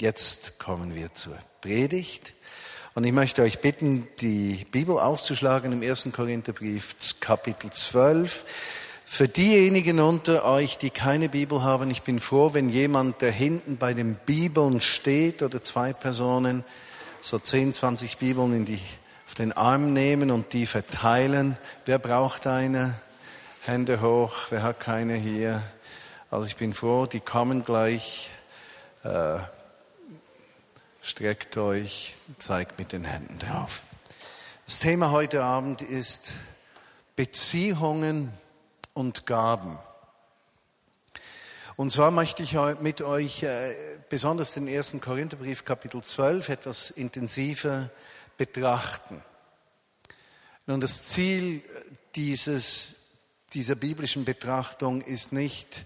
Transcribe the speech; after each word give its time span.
Jetzt 0.00 0.58
kommen 0.58 0.96
wir 0.96 1.14
zur 1.14 1.38
Predigt. 1.60 2.32
Und 2.96 3.04
ich 3.04 3.12
möchte 3.12 3.42
euch 3.42 3.60
bitten, 3.60 4.08
die 4.20 4.66
Bibel 4.72 4.98
aufzuschlagen 4.98 5.70
im 5.70 5.82
ersten 5.82 6.10
Korintherbrief, 6.10 6.96
Kapitel 7.20 7.70
12. 7.70 8.44
Für 9.04 9.28
diejenigen 9.28 10.00
unter 10.00 10.44
euch, 10.46 10.78
die 10.78 10.90
keine 10.90 11.28
Bibel 11.28 11.62
haben, 11.62 11.92
ich 11.92 12.02
bin 12.02 12.18
froh, 12.18 12.54
wenn 12.54 12.70
jemand, 12.70 13.20
der 13.20 13.30
hinten 13.30 13.76
bei 13.76 13.94
den 13.94 14.16
Bibeln 14.16 14.80
steht 14.80 15.44
oder 15.44 15.62
zwei 15.62 15.92
Personen, 15.92 16.64
so 17.20 17.38
10, 17.38 17.72
20 17.72 18.16
Bibeln 18.16 18.52
in 18.52 18.64
die, 18.64 18.80
auf 19.28 19.34
den 19.34 19.52
Arm 19.52 19.92
nehmen 19.92 20.32
und 20.32 20.52
die 20.54 20.66
verteilen. 20.66 21.56
Wer 21.84 22.00
braucht 22.00 22.48
eine? 22.48 22.96
Hände 23.60 24.00
hoch. 24.00 24.46
Wer 24.50 24.64
hat 24.64 24.80
keine 24.80 25.14
hier? 25.14 25.62
Also 26.32 26.46
ich 26.48 26.56
bin 26.56 26.74
froh, 26.74 27.06
die 27.06 27.20
kommen 27.20 27.64
gleich. 27.64 28.30
Äh, 29.04 29.38
Streckt 31.06 31.58
euch, 31.58 32.14
zeigt 32.38 32.78
mit 32.78 32.92
den 32.92 33.04
Händen 33.04 33.38
drauf. 33.38 33.82
Das 34.64 34.78
Thema 34.78 35.10
heute 35.10 35.44
Abend 35.44 35.82
ist 35.82 36.32
Beziehungen 37.14 38.32
und 38.94 39.26
Gaben. 39.26 39.78
Und 41.76 41.92
zwar 41.92 42.10
möchte 42.10 42.42
ich 42.42 42.56
mit 42.80 43.02
euch 43.02 43.42
äh, 43.42 43.74
besonders 44.08 44.54
den 44.54 44.66
ersten 44.66 45.02
Korintherbrief 45.02 45.66
Kapitel 45.66 46.02
12 46.02 46.48
etwas 46.48 46.88
intensiver 46.88 47.90
betrachten. 48.38 49.22
Nun, 50.64 50.80
das 50.80 51.08
Ziel 51.08 51.60
dieses, 52.14 53.10
dieser 53.52 53.74
biblischen 53.74 54.24
Betrachtung 54.24 55.02
ist 55.02 55.34
nicht 55.34 55.84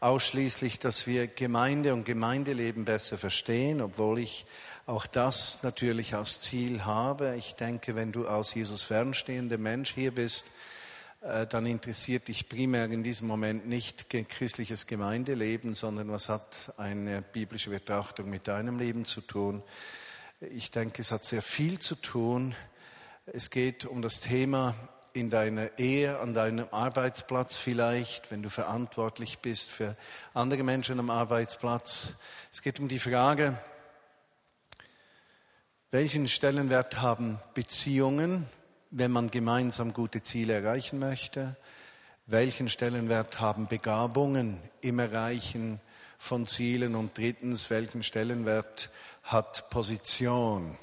ausschließlich, 0.00 0.78
dass 0.78 1.06
wir 1.06 1.26
Gemeinde 1.26 1.92
und 1.92 2.04
Gemeindeleben 2.04 2.84
besser 2.84 3.18
verstehen, 3.18 3.80
obwohl 3.82 4.18
ich 4.18 4.46
auch 4.86 5.06
das 5.06 5.62
natürlich 5.62 6.14
als 6.14 6.40
Ziel 6.40 6.84
habe. 6.84 7.36
Ich 7.36 7.54
denke, 7.54 7.94
wenn 7.94 8.10
du 8.10 8.26
als 8.26 8.54
Jesus 8.54 8.82
fernstehender 8.82 9.58
Mensch 9.58 9.92
hier 9.94 10.14
bist, 10.14 10.46
äh, 11.20 11.46
dann 11.46 11.66
interessiert 11.66 12.28
dich 12.28 12.48
primär 12.48 12.86
in 12.86 13.02
diesem 13.02 13.28
Moment 13.28 13.68
nicht 13.68 14.08
christliches 14.08 14.86
Gemeindeleben, 14.86 15.74
sondern 15.74 16.10
was 16.10 16.30
hat 16.30 16.72
eine 16.78 17.20
biblische 17.20 17.70
Betrachtung 17.70 18.30
mit 18.30 18.48
deinem 18.48 18.78
Leben 18.78 19.04
zu 19.04 19.20
tun. 19.20 19.62
Ich 20.40 20.70
denke, 20.70 21.02
es 21.02 21.12
hat 21.12 21.24
sehr 21.24 21.42
viel 21.42 21.78
zu 21.78 21.94
tun. 21.94 22.54
Es 23.26 23.50
geht 23.50 23.84
um 23.84 24.00
das 24.00 24.20
Thema 24.22 24.74
in 25.12 25.30
deiner 25.30 25.78
Ehe, 25.78 26.18
an 26.18 26.34
deinem 26.34 26.66
Arbeitsplatz 26.70 27.56
vielleicht, 27.56 28.30
wenn 28.30 28.42
du 28.42 28.48
verantwortlich 28.48 29.38
bist 29.40 29.70
für 29.70 29.96
andere 30.34 30.62
Menschen 30.62 30.98
am 30.98 31.10
Arbeitsplatz. 31.10 32.14
Es 32.52 32.62
geht 32.62 32.78
um 32.80 32.88
die 32.88 32.98
Frage, 32.98 33.56
welchen 35.90 36.28
Stellenwert 36.28 37.00
haben 37.00 37.40
Beziehungen, 37.54 38.46
wenn 38.90 39.10
man 39.10 39.30
gemeinsam 39.30 39.92
gute 39.92 40.22
Ziele 40.22 40.54
erreichen 40.54 41.00
möchte? 41.00 41.56
Welchen 42.26 42.68
Stellenwert 42.68 43.40
haben 43.40 43.66
Begabungen 43.66 44.60
im 44.82 45.00
Erreichen 45.00 45.80
von 46.16 46.46
Zielen? 46.46 46.94
Und 46.94 47.18
drittens, 47.18 47.70
welchen 47.70 48.04
Stellenwert 48.04 48.90
hat 49.24 49.68
Position 49.70 50.78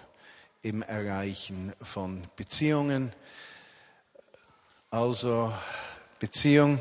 im 0.62 0.82
Erreichen 0.82 1.72
von 1.82 2.24
Beziehungen? 2.36 3.14
Also 4.90 5.52
Beziehung 6.18 6.80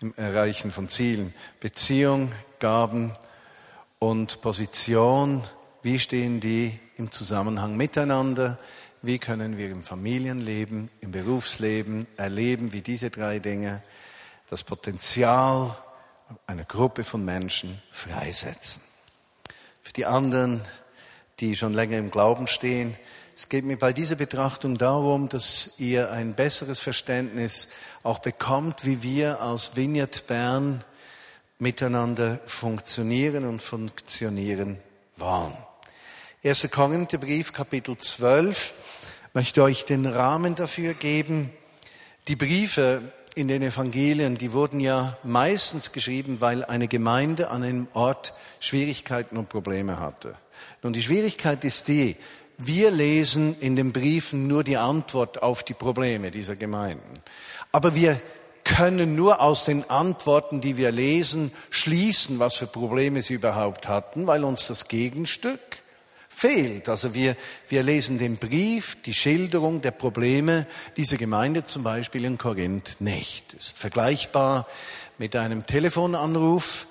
im 0.00 0.12
Erreichen 0.16 0.72
von 0.72 0.88
Zielen. 0.88 1.32
Beziehung, 1.60 2.32
Gaben 2.58 3.12
und 4.00 4.40
Position. 4.40 5.44
Wie 5.80 6.00
stehen 6.00 6.40
die 6.40 6.76
im 6.96 7.12
Zusammenhang 7.12 7.76
miteinander? 7.76 8.58
Wie 9.00 9.20
können 9.20 9.56
wir 9.58 9.70
im 9.70 9.84
Familienleben, 9.84 10.90
im 11.00 11.12
Berufsleben 11.12 12.08
erleben, 12.16 12.72
wie 12.72 12.82
diese 12.82 13.10
drei 13.10 13.38
Dinge 13.38 13.80
das 14.50 14.64
Potenzial 14.64 15.76
einer 16.48 16.64
Gruppe 16.64 17.04
von 17.04 17.24
Menschen 17.24 17.80
freisetzen? 17.92 18.82
Für 19.82 19.92
die 19.92 20.04
anderen, 20.04 20.62
die 21.38 21.54
schon 21.54 21.74
länger 21.74 21.98
im 21.98 22.10
Glauben 22.10 22.48
stehen, 22.48 22.96
es 23.38 23.48
geht 23.48 23.64
mir 23.64 23.76
bei 23.76 23.92
dieser 23.92 24.16
Betrachtung 24.16 24.78
darum, 24.78 25.28
dass 25.28 25.74
ihr 25.78 26.10
ein 26.10 26.34
besseres 26.34 26.80
Verständnis 26.80 27.68
auch 28.02 28.18
bekommt, 28.18 28.84
wie 28.84 29.04
wir 29.04 29.40
aus 29.40 29.76
Vineyard 29.76 30.26
Bern 30.26 30.82
miteinander 31.60 32.40
funktionieren 32.46 33.44
und 33.44 33.62
funktionieren 33.62 34.80
wollen. 35.16 35.56
1. 36.42 36.68
Korintherbrief, 36.72 37.52
Kapitel 37.52 37.96
12, 37.96 38.74
möchte 39.34 39.62
euch 39.62 39.84
den 39.84 40.06
Rahmen 40.06 40.56
dafür 40.56 40.94
geben. 40.94 41.50
Die 42.26 42.34
Briefe 42.34 43.02
in 43.36 43.46
den 43.46 43.62
Evangelien, 43.62 44.36
die 44.36 44.52
wurden 44.52 44.80
ja 44.80 45.16
meistens 45.22 45.92
geschrieben, 45.92 46.40
weil 46.40 46.64
eine 46.64 46.88
Gemeinde 46.88 47.50
an 47.50 47.62
einem 47.62 47.86
Ort 47.94 48.32
Schwierigkeiten 48.58 49.36
und 49.36 49.48
Probleme 49.48 50.00
hatte. 50.00 50.34
Nun, 50.82 50.92
die 50.92 51.02
Schwierigkeit 51.02 51.62
ist 51.64 51.86
die, 51.86 52.16
wir 52.58 52.90
lesen 52.90 53.56
in 53.60 53.76
den 53.76 53.92
Briefen 53.92 54.48
nur 54.48 54.64
die 54.64 54.76
Antwort 54.76 55.42
auf 55.42 55.62
die 55.62 55.74
Probleme 55.74 56.30
dieser 56.30 56.56
Gemeinden. 56.56 57.20
Aber 57.70 57.94
wir 57.94 58.20
können 58.64 59.14
nur 59.14 59.40
aus 59.40 59.64
den 59.64 59.88
Antworten, 59.88 60.60
die 60.60 60.76
wir 60.76 60.90
lesen, 60.90 61.52
schließen, 61.70 62.38
was 62.38 62.56
für 62.56 62.66
Probleme 62.66 63.22
sie 63.22 63.34
überhaupt 63.34 63.88
hatten, 63.88 64.26
weil 64.26 64.44
uns 64.44 64.66
das 64.66 64.88
Gegenstück 64.88 65.60
fehlt. 66.28 66.88
Also 66.88 67.14
wir, 67.14 67.36
wir 67.68 67.82
lesen 67.82 68.18
den 68.18 68.36
Brief, 68.36 69.02
die 69.02 69.14
Schilderung 69.14 69.80
der 69.80 69.92
Probleme 69.92 70.66
dieser 70.96 71.16
Gemeinde 71.16 71.64
zum 71.64 71.82
Beispiel 71.82 72.24
in 72.24 72.38
Korinth 72.38 72.96
nicht. 73.00 73.54
Ist 73.54 73.78
vergleichbar 73.78 74.66
mit 75.16 75.34
einem 75.34 75.66
Telefonanruf, 75.66 76.86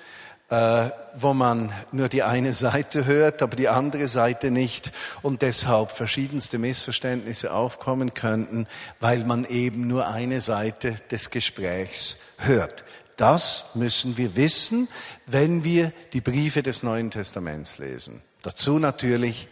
äh, 0.49 0.89
wo 1.13 1.33
man 1.33 1.73
nur 1.91 2.07
die 2.07 2.23
eine 2.23 2.53
Seite 2.53 3.05
hört, 3.05 3.41
aber 3.41 3.55
die 3.55 3.67
andere 3.67 4.07
Seite 4.07 4.51
nicht 4.51 4.91
und 5.21 5.41
deshalb 5.41 5.91
verschiedenste 5.91 6.57
Missverständnisse 6.57 7.51
aufkommen 7.51 8.13
könnten, 8.13 8.67
weil 8.99 9.25
man 9.25 9.43
eben 9.45 9.87
nur 9.87 10.07
eine 10.07 10.39
Seite 10.39 10.95
des 11.11 11.31
Gesprächs 11.31 12.19
hört. 12.37 12.83
Das 13.17 13.71
müssen 13.75 14.17
wir 14.17 14.35
wissen, 14.35 14.87
wenn 15.25 15.63
wir 15.63 15.91
die 16.13 16.21
Briefe 16.21 16.61
des 16.63 16.83
Neuen 16.83 17.11
Testaments 17.11 17.79
lesen. 17.79 18.21
Dazu 18.43 18.79
natürlich 18.79 19.47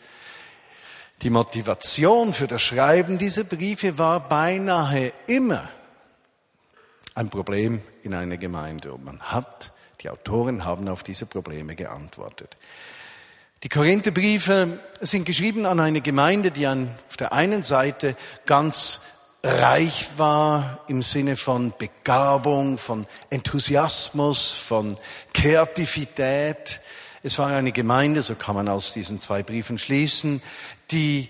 die 1.23 1.29
Motivation 1.29 2.31
für 2.31 2.47
das 2.47 2.61
Schreiben 2.61 3.17
dieser 3.17 3.44
Briefe 3.44 3.97
war 3.97 4.29
beinahe 4.29 5.11
immer 5.28 5.67
ein 7.16 7.29
Problem 7.29 7.81
in 8.03 8.13
einer 8.13 8.38
Gemeinde 8.38 8.94
und 8.94 9.03
man 9.03 9.19
hat 9.22 9.72
die 10.01 10.09
Autoren 10.09 10.66
haben 10.66 10.88
auf 10.88 11.03
diese 11.03 11.25
Probleme 11.25 11.75
geantwortet. 11.75 12.57
Die 13.63 13.69
Korintherbriefe 13.69 14.79
sind 15.01 15.25
geschrieben 15.25 15.66
an 15.66 15.79
eine 15.79 16.01
Gemeinde, 16.01 16.51
die 16.51 16.67
auf 16.67 17.17
der 17.17 17.33
einen 17.33 17.63
Seite 17.63 18.16
ganz 18.45 19.01
reich 19.41 20.07
war 20.17 20.81
im 20.88 21.01
Sinne 21.01 21.35
von 21.35 21.73
Begabung, 21.78 22.78
von 22.78 23.05
Enthusiasmus, 23.29 24.51
von 24.51 24.97
Kreativität. 25.34 26.79
Es 27.23 27.39
war 27.39 27.47
eine 27.47 27.72
Gemeinde, 27.72 28.22
so 28.22 28.35
kann 28.35 28.55
man 28.55 28.69
aus 28.69 28.94
diesen 28.94 29.19
zwei 29.19 29.44
Briefen 29.44 29.78
schließen, 29.78 30.41
die 30.91 31.29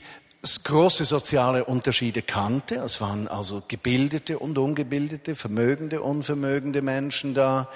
große 0.64 1.06
soziale 1.06 1.66
Unterschiede 1.66 2.22
kannte. 2.22 2.76
Es 2.76 3.02
waren 3.02 3.28
also 3.28 3.64
gebildete 3.68 4.38
und 4.38 4.58
ungebildete, 4.58 5.36
vermögende, 5.36 6.02
unvermögende 6.02 6.82
Menschen 6.82 7.34
da. 7.34 7.68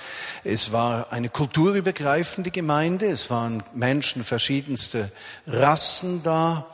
Es 0.43 0.71
war 0.71 1.11
eine 1.11 1.29
kulturübergreifende 1.29 2.51
Gemeinde. 2.51 3.07
Es 3.07 3.29
waren 3.29 3.63
Menschen 3.73 4.23
verschiedenster 4.23 5.09
Rassen 5.47 6.21
da. 6.21 6.67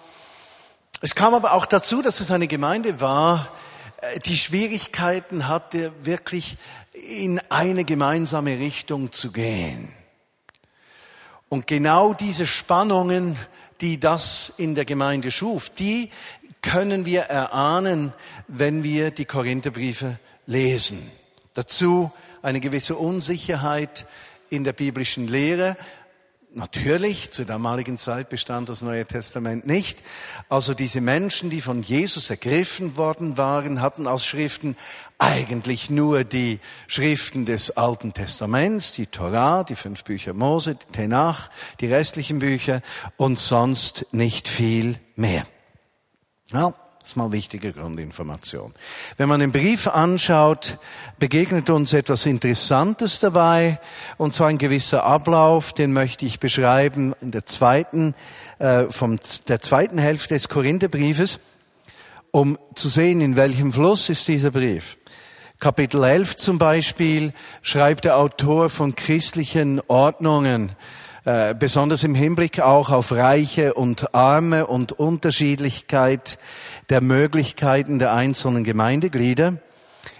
Es 1.02 1.16
kam 1.16 1.34
aber 1.34 1.54
auch 1.54 1.66
dazu, 1.66 2.02
dass 2.02 2.19
es 2.19 2.30
eine 2.30 2.48
Gemeinde 2.48 3.00
war, 3.00 3.48
äh, 4.02 4.19
die 4.19 4.38
Schwierigkeiten 4.38 5.48
hatte, 5.48 5.94
wirklich 6.02 6.58
in 6.92 7.40
eine 7.50 7.86
gemeinsame 7.86 8.60
Richtung 8.60 9.12
zu 9.12 9.31
gehen. 9.31 9.94
Und 11.48 11.68
genau 11.68 12.14
diese 12.14 12.46
Spannungen 12.46 13.38
die 13.81 14.00
das 14.00 14.54
in 14.57 14.75
der 14.75 14.86
Gemeinde 14.86 15.31
schuf, 15.31 15.69
die 15.69 16.10
können 16.62 17.06
wir 17.06 17.22
erahnen, 17.22 18.13
wenn 18.48 18.83
wir 18.83 19.12
die 19.12 19.25
Korintherbriefe 19.25 20.19
lesen. 20.45 21.00
Dazu 21.54 22.12
eine 22.42 22.60
gewisse 22.60 22.95
Unsicherheit 22.95 24.06
in 24.50 24.63
der 24.63 24.74
biblischen 24.74 25.27
Lehre. 25.27 25.77
Natürlich, 26.56 27.31
zur 27.31 27.46
damaligen 27.46 27.98
Zeit 27.98 28.30
bestand 28.30 28.69
das 28.69 28.81
Neue 28.81 29.06
Testament 29.06 29.68
nicht. 29.68 30.00
Also 30.50 30.74
diese 30.74 31.02
Menschen, 31.02 31.50
die 31.50 31.62
von 31.62 31.81
Jesus 31.81 32.30
ergriffen 32.30 32.98
worden 32.98 33.38
waren, 33.38 33.81
hatten 33.81 34.07
als 34.07 34.25
Schriften 34.25 34.75
eigentlich 35.18 35.90
nur 35.90 36.24
die 36.24 36.60
Schriften 36.88 37.46
des 37.46 37.72
Alten 37.78 38.13
Testaments, 38.13 38.94
die 38.94 39.07
Torah, 39.07 39.63
die 39.63 39.75
fünf 39.75 40.04
Bücher 40.04 40.34
Mose, 40.34 40.75
die 40.75 40.92
Tenach, 40.92 41.50
die 41.80 41.88
restlichen 41.88 42.40
Bücher 42.40 42.81
und 43.18 43.40
sonst 43.40 44.07
nicht 44.12 44.48
viel 44.48 45.00
mehr. 45.16 45.46
Ja, 46.52 46.74
das 47.06 47.12
ist 47.12 47.18
mal 47.18 47.31
wichtige 47.31 47.72
Grundinformation. 47.72 48.74
Wenn 49.18 49.30
man 49.30 49.40
den 49.40 49.52
Brief 49.52 49.88
anschaut, 49.88 50.80
begegnet 51.19 51.69
uns 51.69 51.94
etwas 51.94 52.25
Interessantes 52.25 53.19
dabei, 53.19 53.80
und 54.18 54.34
zwar 54.34 54.48
ein 54.48 54.57
gewisser 54.57 55.04
Ablauf, 55.04 55.72
den 55.72 55.94
möchte 55.94 56.25
ich 56.25 56.40
beschreiben 56.40 57.13
in 57.22 57.30
der 57.30 57.46
zweiten, 57.46 58.16
äh, 58.57 58.86
vom, 58.90 59.19
der 59.48 59.62
zweiten 59.62 60.00
Hälfte 60.00 60.34
des 60.34 60.50
Korintherbriefes, 60.50 61.38
um 62.31 62.57
zu 62.74 62.90
sehen, 62.90 63.22
in 63.22 63.36
welchem 63.36 63.72
Fluss 63.72 64.10
ist 64.10 64.28
dieser 64.28 64.50
Brief. 64.50 64.98
Kapitel 65.60 66.04
11 66.04 66.38
zum 66.38 66.57
Beispiel 66.57 67.34
schreibt 67.62 68.06
der 68.06 68.18
Autor 68.18 68.72
von 68.72 68.96
christlichen 68.96 69.80
Ordnungen, 69.90 70.72
äh, 71.25 71.56
besonders 71.56 72.04
im 72.04 72.13
Hinblick 72.13 72.60
auch 72.60 72.92
auf 72.92 73.12
Reiche 73.12 73.74
und 73.74 74.13
Arme 74.13 74.68
und 74.68 74.92
Unterschiedlichkeit 74.92 76.38
der 76.89 77.01
Möglichkeiten 77.01 77.98
der 77.98 78.13
einzelnen 78.13 78.63
Gemeindeglieder. 78.63 79.57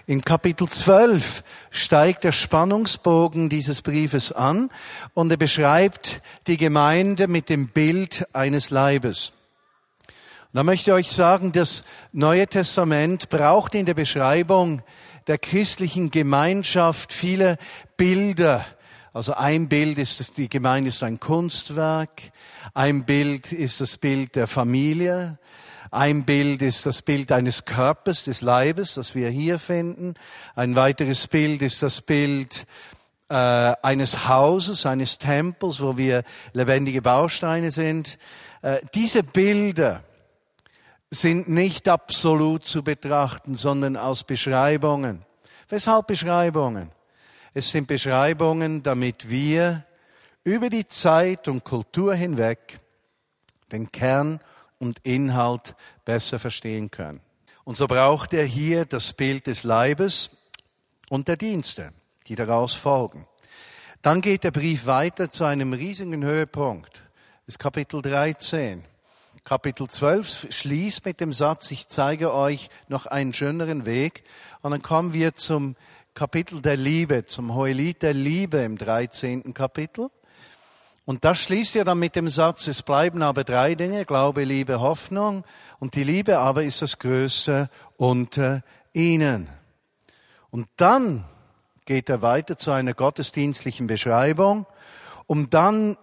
In 0.08 0.22
Kapitel 0.22 0.68
12 0.68 1.44
steigt 1.70 2.24
der 2.24 2.32
Spannungsbogen 2.32 3.48
dieses 3.48 3.82
Briefes 3.82 4.32
an 4.32 4.68
und 5.14 5.30
er 5.30 5.36
beschreibt 5.36 6.20
die 6.48 6.56
Gemeinde 6.56 7.28
mit 7.28 7.50
dem 7.50 7.68
Bild 7.68 8.26
eines 8.32 8.70
Leibes. 8.70 9.32
Und 10.08 10.54
da 10.54 10.64
möchte 10.64 10.90
ich 10.90 10.94
euch 10.96 11.10
sagen, 11.12 11.52
das 11.52 11.84
Neue 12.10 12.48
Testament 12.48 13.28
braucht 13.28 13.76
in 13.76 13.86
der 13.86 13.94
Beschreibung 13.94 14.82
der 15.28 15.38
christlichen 15.38 16.10
Gemeinschaft 16.10 17.12
viele 17.12 17.58
Bilder, 17.96 18.64
also 19.16 19.32
ein 19.32 19.66
Bild 19.70 19.96
ist, 19.96 20.36
die 20.36 20.50
Gemeinde 20.50 20.90
ist 20.90 21.02
ein 21.02 21.18
Kunstwerk, 21.18 22.20
ein 22.74 23.06
Bild 23.06 23.50
ist 23.50 23.80
das 23.80 23.96
Bild 23.96 24.36
der 24.36 24.46
Familie, 24.46 25.38
ein 25.90 26.26
Bild 26.26 26.60
ist 26.60 26.84
das 26.84 27.00
Bild 27.00 27.32
eines 27.32 27.64
Körpers, 27.64 28.24
des 28.24 28.42
Leibes, 28.42 28.92
das 28.92 29.14
wir 29.14 29.30
hier 29.30 29.58
finden. 29.58 30.16
Ein 30.54 30.76
weiteres 30.76 31.28
Bild 31.28 31.62
ist 31.62 31.82
das 31.82 32.02
Bild 32.02 32.66
äh, 33.30 33.34
eines 33.34 34.28
Hauses, 34.28 34.84
eines 34.84 35.16
Tempels, 35.16 35.80
wo 35.80 35.96
wir 35.96 36.22
lebendige 36.52 37.00
Bausteine 37.00 37.70
sind. 37.70 38.18
Äh, 38.60 38.80
diese 38.94 39.22
Bilder 39.22 40.02
sind 41.10 41.48
nicht 41.48 41.88
absolut 41.88 42.66
zu 42.66 42.84
betrachten, 42.84 43.54
sondern 43.54 43.96
als 43.96 44.24
Beschreibungen. 44.24 45.24
Weshalb 45.70 46.06
Beschreibungen? 46.06 46.90
Es 47.58 47.70
sind 47.70 47.86
Beschreibungen, 47.86 48.82
damit 48.82 49.30
wir 49.30 49.82
über 50.44 50.68
die 50.68 50.86
Zeit 50.86 51.48
und 51.48 51.64
Kultur 51.64 52.14
hinweg 52.14 52.80
den 53.72 53.90
Kern 53.90 54.40
und 54.78 54.98
Inhalt 55.04 55.74
besser 56.04 56.38
verstehen 56.38 56.90
können. 56.90 57.22
Und 57.64 57.78
so 57.78 57.86
braucht 57.86 58.34
er 58.34 58.44
hier 58.44 58.84
das 58.84 59.14
Bild 59.14 59.46
des 59.46 59.62
Leibes 59.62 60.28
und 61.08 61.28
der 61.28 61.38
Dienste, 61.38 61.94
die 62.26 62.34
daraus 62.34 62.74
folgen. 62.74 63.26
Dann 64.02 64.20
geht 64.20 64.44
der 64.44 64.50
Brief 64.50 64.84
weiter 64.84 65.30
zu 65.30 65.44
einem 65.44 65.72
riesigen 65.72 66.22
Höhepunkt. 66.22 66.92
Das 67.46 67.54
ist 67.54 67.58
Kapitel 67.58 68.02
13. 68.02 68.84
Kapitel 69.44 69.88
12 69.88 70.48
schließt 70.50 71.06
mit 71.06 71.20
dem 71.20 71.32
Satz, 71.32 71.70
ich 71.70 71.88
zeige 71.88 72.34
euch 72.34 72.68
noch 72.88 73.06
einen 73.06 73.32
schöneren 73.32 73.86
Weg. 73.86 74.24
Und 74.60 74.72
dann 74.72 74.82
kommen 74.82 75.14
wir 75.14 75.32
zum 75.32 75.74
Kapitel 76.16 76.62
der 76.62 76.78
Liebe, 76.78 77.26
zum 77.26 77.54
Hohelied 77.54 78.00
der 78.00 78.14
Liebe 78.14 78.56
im 78.60 78.78
13. 78.78 79.52
Kapitel. 79.52 80.08
Und 81.04 81.26
das 81.26 81.40
schließt 81.40 81.74
ja 81.74 81.84
dann 81.84 81.98
mit 81.98 82.16
dem 82.16 82.30
Satz, 82.30 82.68
es 82.68 82.82
bleiben 82.82 83.20
aber 83.20 83.44
drei 83.44 83.74
Dinge, 83.74 84.06
Glaube, 84.06 84.44
Liebe, 84.44 84.80
Hoffnung. 84.80 85.44
Und 85.78 85.94
die 85.94 86.04
Liebe 86.04 86.38
aber 86.38 86.64
ist 86.64 86.80
das 86.80 86.98
Größte 86.98 87.68
unter 87.98 88.62
ihnen. 88.94 89.50
Und 90.50 90.68
dann 90.76 91.26
geht 91.84 92.08
er 92.08 92.22
weiter 92.22 92.56
zu 92.56 92.70
einer 92.70 92.94
gottesdienstlichen 92.94 93.86
Beschreibung, 93.86 94.64
um 95.26 95.50
dann 95.50 95.98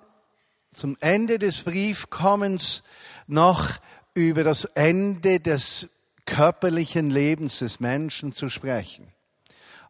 zum 0.74 0.96
Ende 1.00 1.40
des 1.40 1.64
Briefkommens 1.64 2.84
noch 3.26 3.68
über 4.14 4.44
das 4.44 4.66
Ende 4.66 5.40
des 5.40 5.90
körperlichen 6.28 7.10
Lebens 7.10 7.60
des 7.60 7.80
Menschen 7.80 8.32
zu 8.32 8.50
sprechen. 8.50 9.13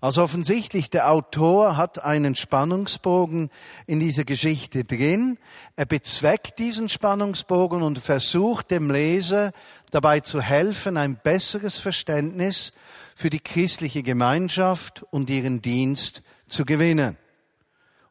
Also 0.03 0.21
offensichtlich, 0.21 0.89
der 0.89 1.09
Autor 1.09 1.77
hat 1.77 2.03
einen 2.03 2.35
Spannungsbogen 2.35 3.49
in 3.87 4.01
dieser 4.01 4.25
Geschichte 4.25 4.83
drin. 4.83 5.37
Er 5.77 5.85
bezweckt 5.85 6.59
diesen 6.59 6.89
Spannungsbogen 6.89 7.81
und 7.81 7.99
versucht 7.99 8.69
dem 8.69 8.91
Leser 8.91 9.53
dabei 9.91 10.19
zu 10.19 10.41
helfen, 10.41 10.97
ein 10.97 11.15
besseres 11.15 11.79
Verständnis 11.79 12.73
für 13.15 13.29
die 13.29 13.39
christliche 13.39 14.03
Gemeinschaft 14.03 15.05
und 15.09 15.29
ihren 15.29 15.61
Dienst 15.61 16.21
zu 16.47 16.65
gewinnen. 16.65 17.15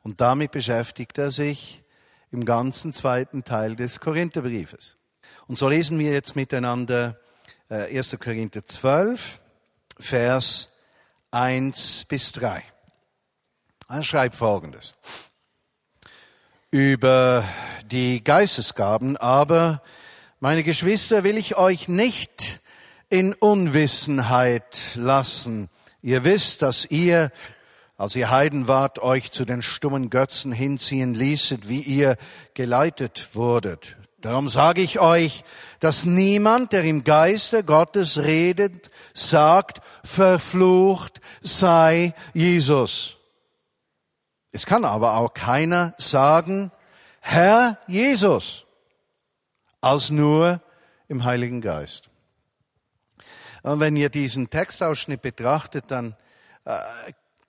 Und 0.03 0.23
damit 0.23 0.53
beschäftigt 0.53 1.19
er 1.19 1.31
sich 1.31 1.83
im 2.31 2.47
ganzen 2.47 2.95
zweiten 2.95 3.45
Teil 3.45 3.77
des 3.77 4.01
Korintherbriefes. 4.01 4.97
Und 5.47 5.59
so 5.59 5.69
lesen 5.69 5.99
wir 5.99 6.13
jetzt 6.13 6.37
miteinander 6.37 7.21
1. 7.69 8.15
Äh, 8.15 8.17
Korinther 8.17 8.65
12, 8.65 9.43
Vers 9.99 10.72
1 11.33 12.05
bis 12.05 12.33
3. 12.33 12.63
Er 13.89 14.03
schreibt 14.03 14.37
Folgendes. 14.37 14.97
Über 16.71 17.49
die 17.87 18.23
Geistesgaben 18.23 19.17
aber, 19.17 19.83
meine 20.41 20.63
Geschwister, 20.63 21.25
will 21.25 21.39
ich 21.39 21.57
euch 21.57 21.89
nicht 21.89 22.61
in 23.09 23.33
Unwissenheit 23.33 24.83
lassen. 24.95 25.71
Ihr 26.03 26.23
wisst, 26.25 26.61
dass 26.61 26.85
ihr, 26.85 27.33
als 27.97 28.15
ihr 28.15 28.31
Heiden 28.31 28.69
wart, 28.69 28.99
euch 28.99 29.31
zu 29.31 29.47
den 29.47 29.63
stummen 29.63 30.11
Götzen 30.11 30.53
hinziehen 30.53 31.15
ließet, 31.15 31.67
wie 31.67 31.81
ihr 31.81 32.19
geleitet 32.53 33.31
wurdet. 33.35 33.97
Darum 34.23 34.49
sage 34.49 34.83
ich 34.83 35.01
euch, 35.01 35.43
dass 35.81 36.05
niemand, 36.05 36.73
der 36.73 36.85
im 36.85 37.03
Geiste 37.03 37.65
Gottes 37.65 38.19
redet, 38.19 38.93
sagt, 39.15 39.81
verflucht 40.05 41.21
sei 41.41 42.15
Jesus. 42.33 43.17
Es 44.53 44.65
kann 44.65 44.85
aber 44.85 45.17
auch 45.17 45.35
keiner 45.35 45.95
sagen, 45.99 46.71
Herr 47.21 47.79
Jesus, 47.89 48.65
als 49.81 50.11
nur 50.11 50.61
im 51.09 51.25
Heiligen 51.25 51.61
Geist. 51.61 52.09
Und 53.63 53.81
wenn 53.81 53.97
ihr 53.97 54.09
diesen 54.09 54.51
Textausschnitt 54.51 55.21
betrachtet, 55.21 55.87
dann 55.89 56.15
äh, 56.65 56.79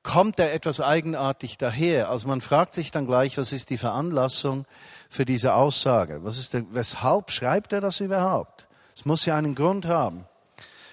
kommt 0.04 0.38
er 0.40 0.54
etwas 0.54 0.82
eigenartig 0.82 1.58
daher. 1.58 2.10
Also 2.10 2.28
man 2.28 2.42
fragt 2.42 2.74
sich 2.74 2.92
dann 2.92 3.06
gleich, 3.06 3.38
was 3.38 3.52
ist 3.52 3.70
die 3.70 3.78
Veranlassung 3.78 4.66
für 5.14 5.26
diese 5.26 5.54
Aussage? 5.54 6.24
Was 6.24 6.38
ist 6.38 6.54
der, 6.54 6.66
weshalb 6.72 7.32
schreibt 7.32 7.72
er 7.72 7.82
das 7.82 8.00
überhaupt? 8.00 8.68
Es 8.96 9.06
muss 9.06 9.26
ja 9.26 9.38
einen 9.38 9.56
Grund 9.56 9.86
haben. 9.86 10.26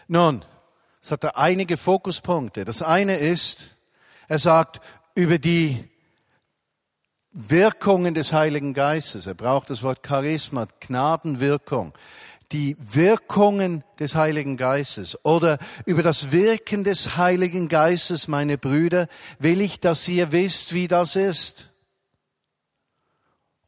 Nun, 0.08 0.44
es 1.00 1.10
hat 1.10 1.24
da 1.24 1.30
einige 1.30 1.76
Fokuspunkte. 1.76 2.64
Das 2.64 2.82
eine 2.82 3.16
ist, 3.16 3.60
er 4.28 4.38
sagt 4.38 4.80
über 5.14 5.38
die 5.38 5.88
Wirkungen 7.32 8.14
des 8.14 8.32
Heiligen 8.32 8.74
Geistes. 8.74 9.26
Er 9.26 9.34
braucht 9.34 9.70
das 9.70 9.82
Wort 9.82 10.06
Charisma, 10.06 10.66
Gnadenwirkung. 10.80 11.94
Die 12.52 12.76
Wirkungen 12.78 13.84
des 14.00 14.16
Heiligen 14.16 14.56
Geistes 14.56 15.24
oder 15.24 15.58
über 15.86 16.02
das 16.02 16.32
Wirken 16.32 16.82
des 16.84 17.16
Heiligen 17.16 17.68
Geistes, 17.68 18.26
meine 18.26 18.58
Brüder, 18.58 19.06
will 19.38 19.60
ich, 19.60 19.78
dass 19.78 20.06
ihr 20.08 20.32
wisst, 20.32 20.74
wie 20.74 20.88
das 20.88 21.16
ist. 21.16 21.69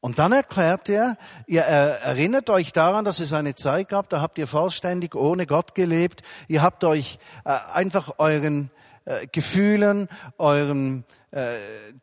Und 0.03 0.19
dann 0.19 0.33
erklärt 0.33 0.89
er, 0.89 1.17
ihr 1.47 1.63
erinnert 1.63 2.51
euch 2.51 2.73
daran, 2.73 3.05
dass 3.05 3.21
es 3.21 3.33
eine 3.33 3.55
Zeit 3.55 3.89
gab, 3.89 4.09
da 4.09 4.21
habt 4.21 4.37
ihr 4.37 4.49
vollständig 4.49 5.15
ohne 5.15 5.47
Gott 5.47 5.77
gelebt. 5.77 6.23
Ihr 6.49 6.61
habt 6.61 6.83
euch 6.83 7.21
äh, 7.45 7.57
einfach 7.73 8.19
euren 8.19 8.73
äh, 9.05 9.29
Gefühlen, 9.29 10.09
euren 10.39 11.05
äh, 11.31 11.55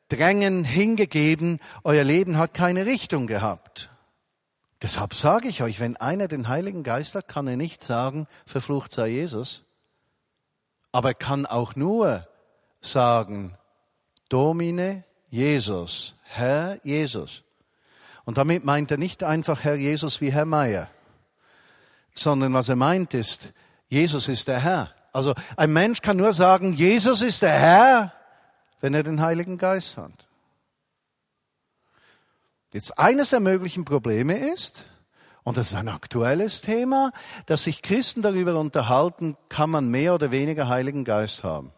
Drängen 0.07 0.63
hingegeben. 0.63 1.59
Euer 1.83 2.05
Leben 2.05 2.37
hat 2.37 2.53
keine 2.53 2.85
Richtung 2.85 3.27
gehabt. 3.27 3.89
Deshalb 4.81 5.13
sage 5.13 5.49
ich 5.49 5.61
euch, 5.61 5.81
wenn 5.81 5.97
einer 5.97 6.29
den 6.29 6.47
Heiligen 6.47 6.83
Geist 6.83 7.15
hat, 7.15 7.27
kann 7.27 7.47
er 7.47 7.57
nicht 7.57 7.83
sagen, 7.83 8.27
verflucht 8.45 8.93
sei 8.93 9.09
Jesus. 9.09 9.65
Aber 10.93 11.09
er 11.09 11.15
kann 11.15 11.45
auch 11.45 11.75
nur 11.75 12.25
sagen, 12.79 13.57
Domine 14.29 15.03
Jesus, 15.29 16.15
Herr 16.23 16.79
Jesus. 16.85 17.43
Und 18.29 18.37
damit 18.37 18.63
meint 18.63 18.91
er 18.91 18.97
nicht 18.97 19.23
einfach 19.23 19.63
Herr 19.63 19.73
Jesus 19.73 20.21
wie 20.21 20.31
Herr 20.31 20.45
Meier, 20.45 20.87
sondern 22.13 22.53
was 22.53 22.69
er 22.69 22.75
meint 22.75 23.15
ist, 23.15 23.53
Jesus 23.87 24.27
ist 24.27 24.47
der 24.47 24.59
Herr. 24.59 24.93
Also 25.11 25.33
ein 25.57 25.73
Mensch 25.73 26.03
kann 26.03 26.17
nur 26.17 26.31
sagen, 26.31 26.73
Jesus 26.73 27.23
ist 27.23 27.41
der 27.41 27.57
Herr, 27.59 28.13
wenn 28.81 28.93
er 28.93 29.01
den 29.01 29.19
Heiligen 29.19 29.57
Geist 29.57 29.97
hat. 29.97 30.11
Jetzt 32.71 32.99
eines 32.99 33.31
der 33.31 33.39
möglichen 33.39 33.83
Probleme 33.83 34.37
ist, 34.53 34.85
und 35.41 35.57
das 35.57 35.69
ist 35.71 35.75
ein 35.75 35.89
aktuelles 35.89 36.61
Thema, 36.61 37.11
dass 37.47 37.63
sich 37.63 37.81
Christen 37.81 38.21
darüber 38.21 38.59
unterhalten, 38.59 39.37
kann 39.49 39.71
man 39.71 39.89
mehr 39.89 40.13
oder 40.13 40.29
weniger 40.29 40.67
Heiligen 40.67 41.03
Geist 41.03 41.43
haben. 41.43 41.71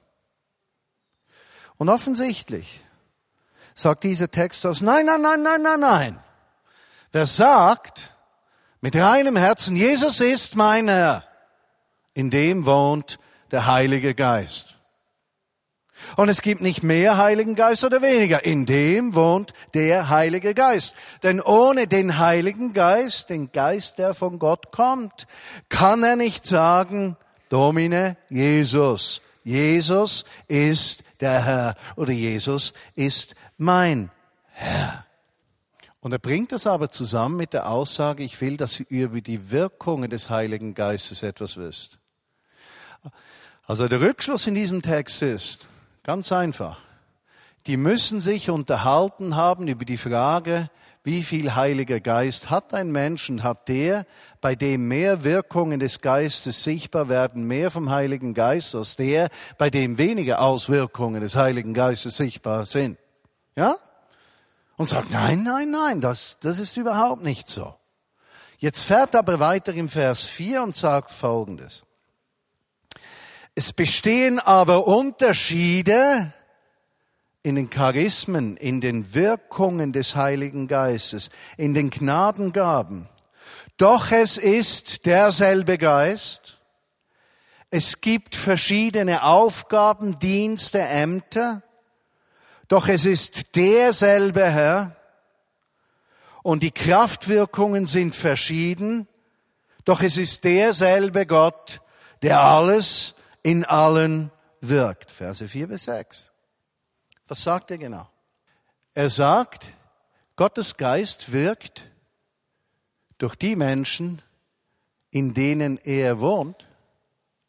Und 1.77 1.88
offensichtlich 1.88 2.84
sagt 3.74 4.03
dieser 4.03 4.29
Text 4.29 4.65
aus, 4.65 4.81
nein, 4.81 5.05
nein, 5.05 5.22
nein, 5.22 5.41
nein, 5.43 5.62
nein, 5.62 5.79
nein. 5.79 6.24
Wer 7.12 7.25
sagt 7.25 8.13
mit 8.80 8.96
reinem 8.96 9.36
Herzen, 9.36 9.75
Jesus 9.75 10.22
ist 10.22 10.56
mein 10.56 10.88
Herr, 10.88 11.24
in 12.13 12.32
dem 12.32 12.65
wohnt 12.65 13.20
der 13.51 13.68
Heilige 13.68 14.15
Geist. 14.15 14.77
Und 16.15 16.30
es 16.30 16.41
gibt 16.41 16.62
nicht 16.62 16.84
mehr 16.84 17.18
Heiligen 17.18 17.56
Geist 17.56 17.84
oder 17.84 18.01
weniger. 18.01 18.44
In 18.44 18.65
dem 18.65 19.13
wohnt 19.13 19.53
der 19.74 20.10
Heilige 20.10 20.53
Geist. 20.53 20.96
Denn 21.22 21.39
ohne 21.39 21.88
den 21.88 22.18
Heiligen 22.18 22.74
Geist, 22.74 23.30
den 23.30 23.51
Geist, 23.51 23.98
der 23.98 24.13
von 24.13 24.39
Gott 24.39 24.72
kommt, 24.72 25.27
kann 25.70 26.03
er 26.03 26.15
nicht 26.15 26.46
sagen, 26.46 27.18
Domine 27.50 28.18
Jesus. 28.30 29.22
Jesus 29.44 30.24
ist 30.48 31.03
der 31.20 31.44
Herr 31.44 31.75
oder 31.96 32.13
Jesus 32.13 32.74
ist 32.96 33.36
mein 33.58 34.10
Herr. 34.53 35.06
Und 36.01 36.12
er 36.12 36.20
bringt 36.20 36.51
das 36.51 36.65
aber 36.65 36.89
zusammen 36.89 37.38
mit 37.38 37.53
der 37.53 37.70
Aussage, 37.70 38.24
ich 38.24 38.41
will, 38.41 38.58
dass 38.58 38.79
ihr 38.79 39.05
über 39.05 39.22
die 39.22 39.51
Wirkungen 39.51 40.10
des 40.10 40.31
Heiligen 40.31 40.74
Geistes 40.74 41.22
etwas 41.22 41.58
wisst. 41.58 42.00
Also 43.65 43.88
der 43.88 44.01
Rückschluss 44.01 44.48
in 44.48 44.55
diesem 44.55 44.81
Text 44.81 45.22
ist 45.22 45.67
ganz 46.03 46.31
einfach. 46.31 46.79
Die 47.67 47.77
müssen 47.77 48.20
sich 48.20 48.50
unterhalten 48.50 49.36
haben 49.36 49.67
über 49.67 49.86
die 49.86 49.98
Frage, 49.98 50.72
wie 51.03 51.22
viel 51.22 51.55
Heiliger 51.55 52.00
Geist 52.00 52.50
hat 52.50 52.74
ein 52.74 52.91
Mensch 52.91 53.29
und 53.29 53.43
hat 53.43 53.67
der, 53.67 54.05
bei 54.39 54.55
dem 54.55 54.88
mehr 54.88 55.24
Wirkungen 55.24 55.79
des 55.79 56.01
Geistes 56.01 56.63
sichtbar 56.63 57.10
werden, 57.10 57.43
mehr 57.43 57.70
vom 57.70 57.91
Heiligen 57.91 58.34
Geist 58.34 58.74
als 58.74 58.96
der, 58.96 59.29
bei 59.60 59.70
dem 59.70 60.00
weniger 60.00 60.41
Auswirkungen 60.41 61.22
des 61.22 61.36
Heiligen 61.36 61.74
Geistes 61.75 62.17
sichtbar 62.17 62.65
sind. 62.65 62.98
Ja? 63.55 63.75
Und 64.81 64.88
sagt, 64.88 65.11
nein, 65.11 65.43
nein, 65.43 65.69
nein, 65.69 66.01
das, 66.01 66.39
das 66.39 66.57
ist 66.57 66.75
überhaupt 66.75 67.21
nicht 67.21 67.47
so. 67.47 67.75
Jetzt 68.57 68.81
fährt 68.81 69.13
aber 69.13 69.39
weiter 69.39 69.75
im 69.75 69.88
Vers 69.88 70.23
4 70.23 70.63
und 70.63 70.75
sagt 70.75 71.11
Folgendes. 71.11 71.83
Es 73.53 73.73
bestehen 73.73 74.39
aber 74.39 74.88
Unterschiede 74.88 76.33
in 77.43 77.57
den 77.57 77.69
Charismen, 77.69 78.57
in 78.57 78.81
den 78.81 79.13
Wirkungen 79.13 79.93
des 79.93 80.15
Heiligen 80.15 80.67
Geistes, 80.67 81.29
in 81.57 81.75
den 81.75 81.91
Gnadengaben. 81.91 83.07
Doch 83.77 84.11
es 84.11 84.39
ist 84.39 85.05
derselbe 85.05 85.77
Geist. 85.77 86.57
Es 87.69 88.01
gibt 88.01 88.35
verschiedene 88.35 89.25
Aufgaben, 89.25 90.17
Dienste, 90.17 90.79
Ämter. 90.79 91.61
Doch 92.71 92.87
es 92.87 93.03
ist 93.03 93.57
derselbe 93.57 94.49
Herr 94.49 94.95
und 96.41 96.63
die 96.63 96.71
Kraftwirkungen 96.71 97.85
sind 97.85 98.15
verschieden, 98.15 99.09
doch 99.83 100.01
es 100.01 100.15
ist 100.15 100.45
derselbe 100.45 101.25
Gott, 101.25 101.81
der 102.21 102.39
alles 102.39 103.13
in 103.43 103.65
allen 103.65 104.31
wirkt. 104.61 105.11
Verse 105.11 105.45
4 105.45 105.67
bis 105.67 105.83
6. 105.83 106.31
Was 107.27 107.43
sagt 107.43 107.71
er 107.71 107.77
genau? 107.77 108.07
Er 108.93 109.09
sagt, 109.09 109.73
Gottes 110.37 110.77
Geist 110.77 111.33
wirkt 111.33 111.89
durch 113.17 113.35
die 113.35 113.57
Menschen, 113.57 114.21
in 115.09 115.33
denen 115.33 115.77
er 115.77 116.21
wohnt, 116.21 116.65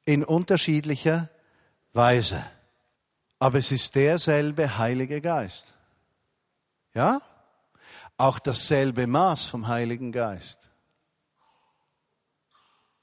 in 0.04 0.24
unterschiedlicher 0.24 1.28
Weise 1.92 2.44
aber 3.42 3.58
es 3.58 3.72
ist 3.72 3.96
derselbe 3.96 4.78
Heilige 4.78 5.20
Geist. 5.20 5.74
Ja? 6.94 7.20
Auch 8.16 8.38
dasselbe 8.38 9.08
Maß 9.08 9.46
vom 9.46 9.66
Heiligen 9.66 10.12
Geist. 10.12 10.60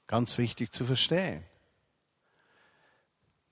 Ganz 0.06 0.38
wichtig 0.38 0.72
zu 0.72 0.86
verstehen. 0.86 1.44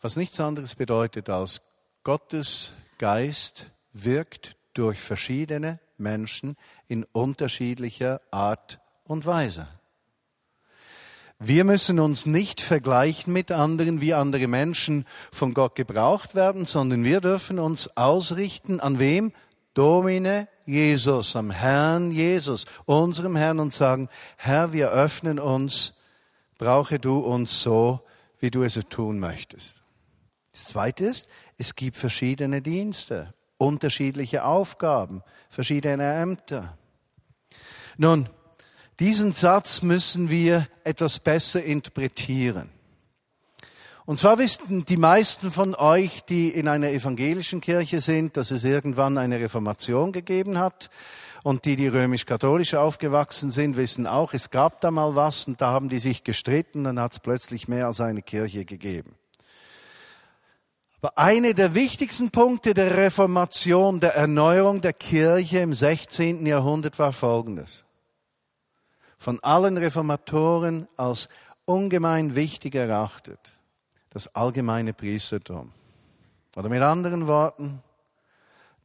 Was 0.00 0.16
nichts 0.16 0.40
anderes 0.40 0.76
bedeutet 0.76 1.28
als 1.28 1.60
Gottes 2.04 2.72
Geist 2.96 3.66
wirkt 3.92 4.56
durch 4.72 4.98
verschiedene 4.98 5.80
Menschen 5.98 6.56
in 6.86 7.04
unterschiedlicher 7.04 8.22
Art 8.30 8.80
und 9.04 9.26
Weise. 9.26 9.68
Wir 11.40 11.62
müssen 11.62 12.00
uns 12.00 12.26
nicht 12.26 12.60
vergleichen 12.60 13.32
mit 13.32 13.52
anderen, 13.52 14.00
wie 14.00 14.12
andere 14.12 14.48
Menschen 14.48 15.04
von 15.30 15.54
Gott 15.54 15.76
gebraucht 15.76 16.34
werden, 16.34 16.66
sondern 16.66 17.04
wir 17.04 17.20
dürfen 17.20 17.60
uns 17.60 17.96
ausrichten 17.96 18.80
an 18.80 18.98
wem? 18.98 19.32
Domine 19.72 20.48
Jesus, 20.66 21.36
am 21.36 21.52
Herrn 21.52 22.10
Jesus, 22.10 22.66
unserem 22.86 23.36
Herrn 23.36 23.60
und 23.60 23.72
sagen, 23.72 24.08
Herr, 24.36 24.72
wir 24.72 24.90
öffnen 24.90 25.38
uns, 25.38 25.94
brauche 26.58 26.98
du 26.98 27.20
uns 27.20 27.62
so, 27.62 28.00
wie 28.40 28.50
du 28.50 28.64
es 28.64 28.78
tun 28.90 29.20
möchtest. 29.20 29.80
Das 30.50 30.64
Zweite 30.64 31.04
ist, 31.04 31.28
es 31.56 31.76
gibt 31.76 31.96
verschiedene 31.96 32.60
Dienste, 32.60 33.32
unterschiedliche 33.58 34.44
Aufgaben, 34.44 35.22
verschiedene 35.48 36.14
Ämter. 36.14 36.76
Nun, 37.96 38.28
diesen 39.00 39.32
Satz 39.32 39.82
müssen 39.82 40.28
wir 40.28 40.66
etwas 40.84 41.20
besser 41.20 41.62
interpretieren. 41.62 42.70
Und 44.06 44.16
zwar 44.16 44.38
wissen 44.38 44.86
die 44.86 44.96
meisten 44.96 45.50
von 45.50 45.74
euch, 45.74 46.24
die 46.24 46.48
in 46.48 46.66
einer 46.66 46.88
evangelischen 46.88 47.60
Kirche 47.60 48.00
sind, 48.00 48.38
dass 48.38 48.50
es 48.50 48.64
irgendwann 48.64 49.18
eine 49.18 49.38
Reformation 49.38 50.12
gegeben 50.12 50.58
hat. 50.58 50.88
Und 51.42 51.66
die, 51.66 51.76
die 51.76 51.88
römisch-katholisch 51.88 52.74
aufgewachsen 52.74 53.50
sind, 53.50 53.76
wissen 53.76 54.06
auch, 54.06 54.32
es 54.32 54.50
gab 54.50 54.80
da 54.80 54.90
mal 54.90 55.14
was 55.14 55.46
und 55.46 55.60
da 55.60 55.72
haben 55.72 55.88
die 55.88 55.98
sich 55.98 56.24
gestritten, 56.24 56.84
dann 56.84 56.98
hat 56.98 57.12
es 57.12 57.18
plötzlich 57.20 57.68
mehr 57.68 57.86
als 57.86 58.00
eine 58.00 58.22
Kirche 58.22 58.64
gegeben. 58.64 59.14
Aber 61.00 61.16
eine 61.18 61.54
der 61.54 61.74
wichtigsten 61.74 62.30
Punkte 62.30 62.74
der 62.74 62.96
Reformation, 62.96 64.00
der 64.00 64.16
Erneuerung 64.16 64.80
der 64.80 64.94
Kirche 64.94 65.58
im 65.58 65.74
16. 65.74 66.44
Jahrhundert 66.46 66.98
war 66.98 67.12
folgendes 67.12 67.84
von 69.18 69.40
allen 69.40 69.76
Reformatoren 69.76 70.86
als 70.96 71.28
ungemein 71.64 72.34
wichtig 72.34 72.74
erachtet, 72.74 73.40
das 74.10 74.34
allgemeine 74.34 74.94
Priestertum. 74.94 75.72
Oder 76.56 76.68
mit 76.68 76.82
anderen 76.82 77.26
Worten, 77.26 77.82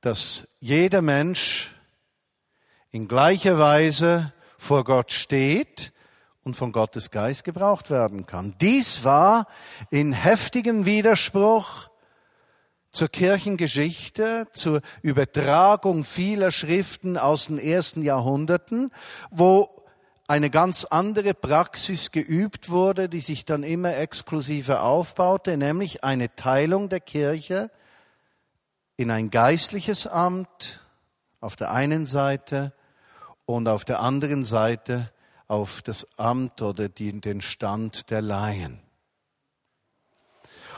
dass 0.01 0.47
jeder 0.59 1.01
Mensch 1.01 1.71
in 2.91 3.07
gleicher 3.07 3.57
Weise 3.57 4.33
vor 4.57 4.83
Gott 4.83 5.11
steht 5.11 5.93
und 6.43 6.55
von 6.55 6.71
Gottes 6.71 7.09
Geist 7.09 7.43
gebraucht 7.43 7.89
werden 7.89 8.25
kann. 8.25 8.53
Dies 8.59 9.03
war 9.03 9.47
in 9.89 10.13
heftigem 10.13 10.85
Widerspruch 10.85 11.89
zur 12.91 13.07
Kirchengeschichte, 13.07 14.47
zur 14.51 14.81
Übertragung 15.01 16.03
vieler 16.03 16.51
Schriften 16.51 17.17
aus 17.17 17.47
den 17.47 17.57
ersten 17.57 18.03
Jahrhunderten, 18.03 18.91
wo 19.31 19.82
eine 20.27 20.49
ganz 20.49 20.85
andere 20.85 21.33
Praxis 21.33 22.11
geübt 22.11 22.69
wurde, 22.69 23.09
die 23.09 23.19
sich 23.19 23.45
dann 23.45 23.63
immer 23.63 23.97
exklusiver 23.97 24.83
aufbaute, 24.83 25.57
nämlich 25.57 26.03
eine 26.03 26.33
Teilung 26.35 26.89
der 26.89 27.01
Kirche 27.01 27.69
in 28.95 29.11
ein 29.11 29.29
geistliches 29.29 30.07
Amt 30.07 30.81
auf 31.41 31.55
der 31.55 31.71
einen 31.71 32.05
Seite 32.05 32.73
und 33.45 33.67
auf 33.67 33.83
der 33.83 33.99
anderen 33.99 34.45
Seite 34.45 35.11
auf 35.47 35.81
das 35.81 36.07
Amt 36.17 36.61
oder 36.61 36.87
den 36.87 37.41
Stand 37.41 38.09
der 38.09 38.21
Laien. 38.21 38.79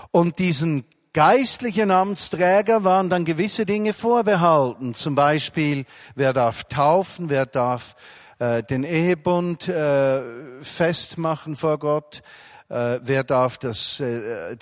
Und 0.10 0.40
diesen 0.40 0.86
geistlichen 1.14 1.92
Amtsträger 1.92 2.84
waren 2.84 3.10
dann 3.10 3.26
gewisse 3.26 3.66
Dinge 3.66 3.94
vorbehalten. 3.94 4.94
Zum 4.94 5.14
Beispiel, 5.14 5.86
wer 6.16 6.34
darf 6.34 6.64
taufen, 6.66 7.30
wer 7.30 7.46
darf 7.46 7.96
äh, 8.38 8.64
den 8.64 8.84
Ehebund 8.84 9.70
äh, 9.70 10.22
festmachen 10.62 11.56
vor 11.56 11.80
Gott. 11.80 12.22
Äh, 12.68 13.00
wer 13.02 13.24
darf 13.24 13.58
das, 13.58 14.02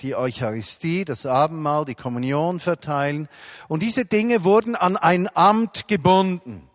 die 0.00 0.14
Eucharistie, 0.14 1.04
das 1.04 1.26
Abendmahl, 1.26 1.84
die 1.84 1.96
Kommunion 1.96 2.60
verteilen? 2.60 3.28
Und 3.66 3.82
diese 3.82 4.04
Dinge 4.04 4.44
wurden 4.44 4.76
an 4.76 4.96
ein 4.96 5.28
Amt 5.34 5.88
gebunden. 5.88 6.68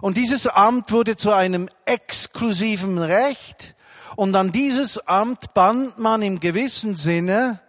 Und 0.00 0.16
dieses 0.16 0.46
Amt 0.46 0.90
wurde 0.92 1.16
zu 1.16 1.30
einem 1.30 1.68
exklusiven 1.84 2.98
Recht. 2.98 3.76
Und 4.16 4.34
an 4.34 4.50
dieses 4.50 5.06
Amt 5.06 5.54
band 5.54 5.98
man 5.98 6.22
im 6.22 6.40
gewissen 6.40 6.96
Sinne 6.96 7.60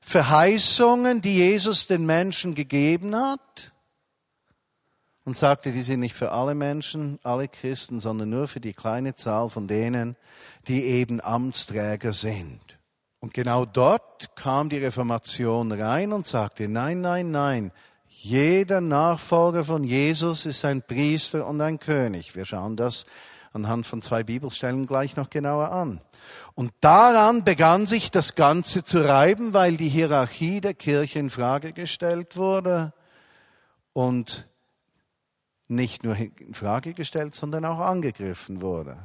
Verheißungen, 0.00 1.20
die 1.20 1.36
Jesus 1.36 1.86
den 1.86 2.06
Menschen 2.06 2.54
gegeben 2.54 3.14
hat. 3.14 3.72
Und 5.28 5.36
sagte, 5.36 5.72
die 5.72 5.82
sind 5.82 6.00
nicht 6.00 6.14
für 6.14 6.32
alle 6.32 6.54
Menschen, 6.54 7.18
alle 7.22 7.48
Christen, 7.48 8.00
sondern 8.00 8.30
nur 8.30 8.48
für 8.48 8.60
die 8.60 8.72
kleine 8.72 9.12
Zahl 9.12 9.50
von 9.50 9.66
denen, 9.66 10.16
die 10.68 10.82
eben 10.82 11.20
Amtsträger 11.20 12.14
sind. 12.14 12.58
Und 13.20 13.34
genau 13.34 13.66
dort 13.66 14.34
kam 14.36 14.70
die 14.70 14.78
Reformation 14.78 15.70
rein 15.70 16.14
und 16.14 16.26
sagte, 16.26 16.66
nein, 16.66 17.02
nein, 17.02 17.30
nein, 17.30 17.72
jeder 18.06 18.80
Nachfolger 18.80 19.66
von 19.66 19.84
Jesus 19.84 20.46
ist 20.46 20.64
ein 20.64 20.80
Priester 20.80 21.46
und 21.46 21.60
ein 21.60 21.78
König. 21.78 22.34
Wir 22.34 22.46
schauen 22.46 22.78
das 22.78 23.04
anhand 23.52 23.86
von 23.86 24.00
zwei 24.00 24.22
Bibelstellen 24.22 24.86
gleich 24.86 25.16
noch 25.16 25.28
genauer 25.28 25.72
an. 25.72 26.00
Und 26.54 26.72
daran 26.80 27.44
begann 27.44 27.84
sich 27.84 28.10
das 28.10 28.34
Ganze 28.34 28.82
zu 28.82 29.06
reiben, 29.06 29.52
weil 29.52 29.76
die 29.76 29.90
Hierarchie 29.90 30.62
der 30.62 30.72
Kirche 30.72 31.18
in 31.18 31.28
Frage 31.28 31.74
gestellt 31.74 32.38
wurde 32.38 32.94
und 33.92 34.47
nicht 35.68 36.02
nur 36.02 36.16
in 36.16 36.54
Frage 36.54 36.94
gestellt, 36.94 37.34
sondern 37.34 37.64
auch 37.64 37.78
angegriffen 37.78 38.62
wurde. 38.62 38.96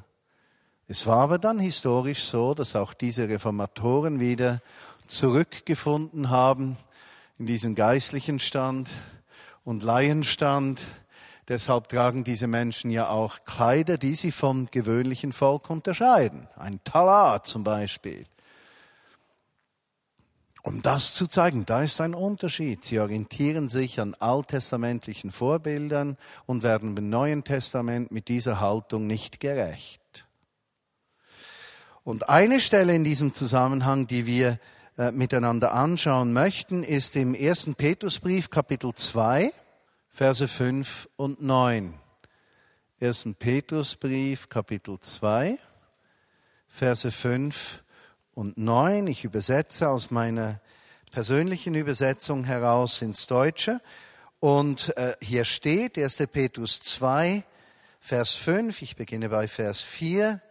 Es 0.88 1.06
war 1.08 1.18
aber 1.18 1.38
dann 1.38 1.60
historisch 1.60 2.24
so, 2.24 2.54
dass 2.54 2.76
auch 2.76 2.94
diese 2.94 3.30
Reformatoren 3.30 4.20
wieder 4.20 4.62
zurückgefunden 5.08 6.30
haben 6.30 6.78
in 7.38 7.46
diesen 7.46 7.76
geistlichen 7.76 8.40
Stand 8.40 8.90
und 9.64 9.84
Laienstand. 9.84 10.82
Deshalb 11.48 11.90
tragen 11.90 12.24
diese 12.24 12.48
Menschen 12.48 12.92
ja 12.92 13.10
auch 13.10 13.44
Kleider, 13.44 13.98
die 13.98 14.16
sie 14.16 14.32
vom 14.32 14.70
gewöhnlichen 14.72 15.34
Volk 15.34 15.70
unterscheiden. 15.70 16.48
Ein 16.56 16.82
Talar 16.84 17.44
zum 17.44 17.64
Beispiel. 17.64 18.26
Um 20.64 20.82
das 20.82 21.14
zu 21.14 21.28
zeigen, 21.28 21.66
da 21.66 21.84
ist 21.84 22.00
ein 22.00 22.16
Unterschied. 22.16 22.86
Sie 22.86 22.98
orientieren 22.98 23.68
sich 23.68 24.00
an 24.00 24.16
alttestamentlichen 24.16 25.30
Vorbildern 25.30 26.18
und 26.46 26.64
werden 26.64 26.96
im 26.96 27.10
Neuen 27.10 27.44
Testament 27.44 28.12
mit 28.12 28.30
dieser 28.30 28.62
Haltung 28.62 29.06
nicht 29.06 29.42
gerecht. 29.42 30.26
Und 32.06 32.30
eine 32.30 32.62
Stelle 32.62 32.96
in 32.96 33.04
diesem 33.04 33.34
Zusammenhang, 33.34 34.08
die 34.08 34.26
wir 34.26 34.58
äh, 34.98 35.12
miteinander 35.12 35.74
anschauen 35.74 36.32
möchten, 36.32 36.84
ist 36.84 37.18
im 37.18 37.36
ersten 37.36 37.76
Petrusbrief 37.76 38.50
Kapitel 38.50 38.94
2, 38.94 39.52
Verse 40.08 40.48
5 40.48 41.10
und 41.18 41.42
9. 41.42 41.94
Ersten 43.00 43.36
Petrusbrief 43.36 44.48
Kapitel 44.48 44.98
2, 44.98 45.58
Verse 46.70 47.12
5 47.12 47.83
und 48.36 48.58
9. 48.58 49.08
Ich 49.08 49.24
übersetze 49.24 49.90
aus 49.90 50.12
meiner 50.12 50.60
persönlichen 51.12 51.76
Übersetzung 51.76 52.44
heraus 52.44 53.02
ins 53.02 53.28
Deutsche. 53.28 53.80
Und 54.40 54.96
äh, 54.98 55.16
hier 55.22 55.46
steht 55.46 55.98
1. 55.98 56.24
Petrus 56.32 56.82
2, 56.82 57.44
Vers 58.00 58.36
5, 58.36 58.82
ich 58.82 58.96
beginne 58.96 59.30
bei 59.30 59.48
Vers 59.48 59.82
4. 59.82 60.42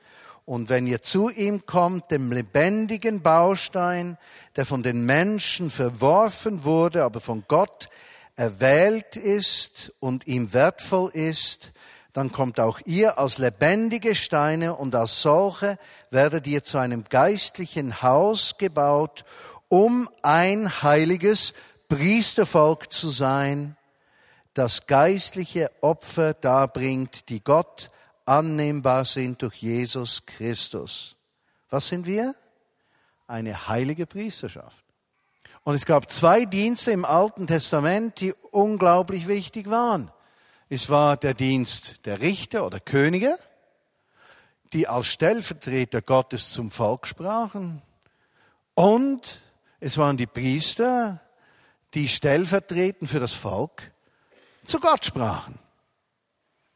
Und 0.44 0.68
wenn 0.68 0.86
ihr 0.86 1.02
zu 1.02 1.28
ihm 1.28 1.66
kommt, 1.66 2.10
dem 2.10 2.32
lebendigen 2.32 3.22
Baustein, 3.22 4.16
der 4.56 4.66
von 4.66 4.82
den 4.82 5.04
Menschen 5.04 5.70
verworfen 5.70 6.64
wurde, 6.64 7.04
aber 7.04 7.20
von 7.20 7.44
Gott 7.46 7.88
erwählt 8.36 9.16
ist 9.16 9.92
und 10.00 10.26
ihm 10.26 10.52
wertvoll 10.52 11.10
ist, 11.10 11.71
dann 12.12 12.30
kommt 12.30 12.60
auch 12.60 12.80
ihr 12.84 13.18
als 13.18 13.38
lebendige 13.38 14.14
Steine 14.14 14.74
und 14.74 14.94
als 14.94 15.22
solche 15.22 15.78
werdet 16.10 16.46
ihr 16.46 16.62
zu 16.62 16.78
einem 16.78 17.04
geistlichen 17.04 18.02
Haus 18.02 18.58
gebaut, 18.58 19.24
um 19.68 20.10
ein 20.22 20.82
heiliges 20.82 21.54
Priestervolk 21.88 22.92
zu 22.92 23.08
sein, 23.08 23.76
das 24.54 24.86
geistliche 24.86 25.70
Opfer 25.80 26.34
darbringt, 26.34 27.30
die 27.30 27.42
Gott 27.42 27.90
annehmbar 28.26 29.06
sind 29.06 29.40
durch 29.40 29.56
Jesus 29.56 30.26
Christus. 30.26 31.16
Was 31.70 31.88
sind 31.88 32.06
wir? 32.06 32.34
Eine 33.26 33.68
heilige 33.68 34.06
Priesterschaft. 34.06 34.84
Und 35.64 35.74
es 35.74 35.86
gab 35.86 36.10
zwei 36.10 36.44
Dienste 36.44 36.90
im 36.90 37.06
Alten 37.06 37.46
Testament, 37.46 38.20
die 38.20 38.34
unglaublich 38.50 39.28
wichtig 39.28 39.70
waren. 39.70 40.10
Es 40.74 40.88
war 40.88 41.18
der 41.18 41.34
Dienst 41.34 42.06
der 42.06 42.22
Richter 42.22 42.64
oder 42.64 42.80
Könige, 42.80 43.38
die 44.72 44.88
als 44.88 45.08
Stellvertreter 45.08 46.00
Gottes 46.00 46.50
zum 46.50 46.70
Volk 46.70 47.06
sprachen. 47.06 47.82
Und 48.72 49.42
es 49.80 49.98
waren 49.98 50.16
die 50.16 50.26
Priester, 50.26 51.20
die 51.92 52.08
stellvertretend 52.08 53.10
für 53.10 53.20
das 53.20 53.34
Volk 53.34 53.92
zu 54.64 54.80
Gott 54.80 55.04
sprachen. 55.04 55.58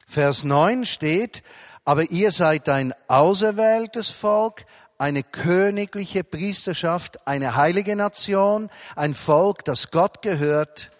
Vers 0.06 0.44
9 0.44 0.84
steht, 0.84 1.42
aber 1.86 2.10
ihr 2.10 2.32
seid 2.32 2.68
ein 2.68 2.92
auserwähltes 3.08 4.10
Volk, 4.10 4.66
eine 4.98 5.22
königliche 5.22 6.22
Priesterschaft, 6.22 7.26
eine 7.26 7.56
heilige 7.56 7.96
Nation, 7.96 8.68
ein 8.94 9.14
Volk, 9.14 9.64
das 9.64 9.90
Gott 9.90 10.20
gehört 10.20 10.90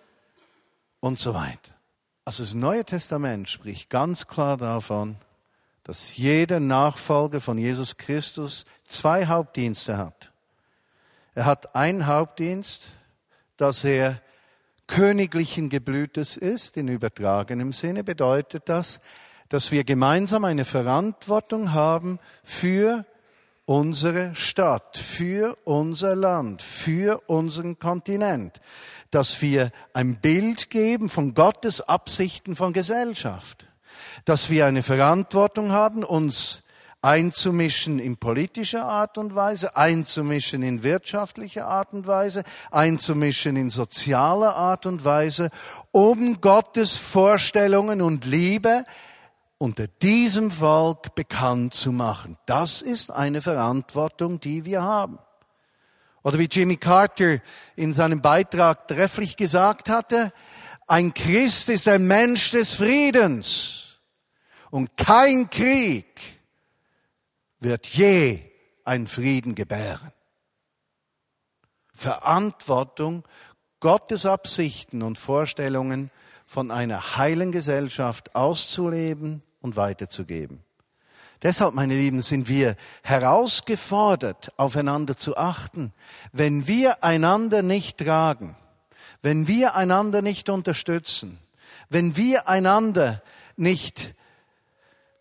und 1.01 1.19
so 1.19 1.35
weiter. 1.35 1.76
Also 2.27 2.43
das 2.43 2.55
Neue 2.55 2.85
Testament 2.85 3.49
spricht 3.49 3.89
ganz 3.89 4.27
klar 4.27 4.57
davon, 4.57 5.15
dass 5.85 6.17
jeder 6.17 6.59
Nachfolger 6.59 7.41
von 7.41 7.57
Jesus 7.57 7.99
Christus 7.99 8.65
zwei 8.85 9.27
Hauptdienste 9.27 9.97
hat. 9.97 10.33
Er 11.37 11.45
hat 11.45 11.77
einen 11.77 12.09
Hauptdienst, 12.09 12.89
dass 13.57 13.85
er 13.85 14.21
königlichen 14.89 15.69
Geblütes 15.69 16.37
ist, 16.37 16.77
in 16.77 16.89
übertragenem 16.89 17.73
Sinne, 17.73 18.03
bedeutet 18.03 18.69
das, 18.69 19.01
dass 19.49 19.71
wir 19.71 19.85
gemeinsam 19.85 20.45
eine 20.45 20.65
Verantwortung 20.65 21.75
haben 21.75 22.19
für 22.43 23.07
unsere 23.67 24.35
Stadt, 24.35 24.97
für 24.97 25.59
unser 25.65 26.17
Land, 26.17 26.63
für 26.63 27.21
unseren 27.27 27.79
Kontinent, 27.79 28.61
dass 29.11 29.43
wir 29.43 29.73
ein 29.93 30.21
Bild 30.21 30.71
geben 30.71 31.11
von 31.11 31.35
Gottes 31.35 31.81
Absichten 31.81 32.57
von 32.57 32.73
Gesellschaft, 32.73 33.67
dass 34.25 34.51
wir 34.51 34.67
eine 34.67 34.83
Verantwortung 34.83 35.73
haben, 35.73 36.05
uns 36.05 36.63
einzumischen 37.03 37.99
in 37.99 38.17
politischer 38.17 38.85
Art 38.85 39.19
und 39.19 39.35
Weise, 39.35 39.77
einzumischen 39.77 40.63
in 40.63 40.83
wirtschaftlicher 40.83 41.67
Art 41.67 41.93
und 41.93 42.07
Weise, 42.07 42.43
einzumischen 42.71 43.57
in 43.57 43.71
sozialer 43.71 44.57
Art 44.57 44.87
und 44.87 45.05
Weise, 45.05 45.51
um 45.93 46.41
Gottes 46.41 46.97
Vorstellungen 46.97 48.01
und 48.01 48.25
Liebe 48.25 48.85
unter 49.59 49.87
diesem 49.87 50.51
Volk 50.51 51.15
bekannt 51.15 51.75
zu 51.75 51.93
machen. 51.93 52.37
Das 52.47 52.83
ist 52.83 53.11
eine 53.11 53.41
Verantwortung, 53.41 54.41
die 54.41 54.65
wir 54.65 54.83
haben. 54.83 55.19
Oder 56.23 56.39
wie 56.39 56.49
Jimmy 56.51 56.77
Carter 56.77 57.39
in 57.77 57.93
seinem 57.93 58.21
Beitrag 58.21 58.89
trefflich 58.89 59.37
gesagt 59.37 59.89
hatte, 59.89 60.33
ein 60.89 61.15
Christ 61.15 61.69
ist 61.69 61.89
ein 61.89 62.07
Mensch 62.07 62.51
des 62.51 62.75
Friedens 62.75 63.99
und 64.71 64.97
kein 64.97 65.49
Krieg 65.51 66.41
wird 67.61 67.87
je 67.87 68.41
ein 68.85 69.07
Frieden 69.07 69.55
gebären. 69.55 70.13
Verantwortung, 71.93 73.25
Gottes 73.81 74.27
Absichten 74.27 75.03
und 75.03 75.19
Vorstellungen 75.19 76.11
von 76.47 76.71
einer 76.71 77.17
heilen 77.17 77.53
Gesellschaft 77.53 78.35
auszuleben 78.35 79.43
und 79.67 79.77
weiterzugeben. 79.77 80.63
Deshalb, 81.43 81.75
meine 81.75 81.95
Lieben, 81.95 82.23
sind 82.23 82.49
wir 82.49 82.77
herausgefordert, 83.03 84.53
aufeinander 84.57 85.17
zu 85.17 85.37
achten. 85.37 85.93
Wenn 86.33 86.67
wir 86.67 87.05
einander 87.05 87.63
nicht 87.63 87.99
tragen, 87.99 88.57
wenn 89.21 89.49
wir 89.49 89.75
einander 89.75 90.23
nicht 90.23 90.49
unterstützen, 90.49 91.39
wenn 91.91 92.17
wir 92.17 92.49
einander 92.49 93.23
nicht 93.57 94.15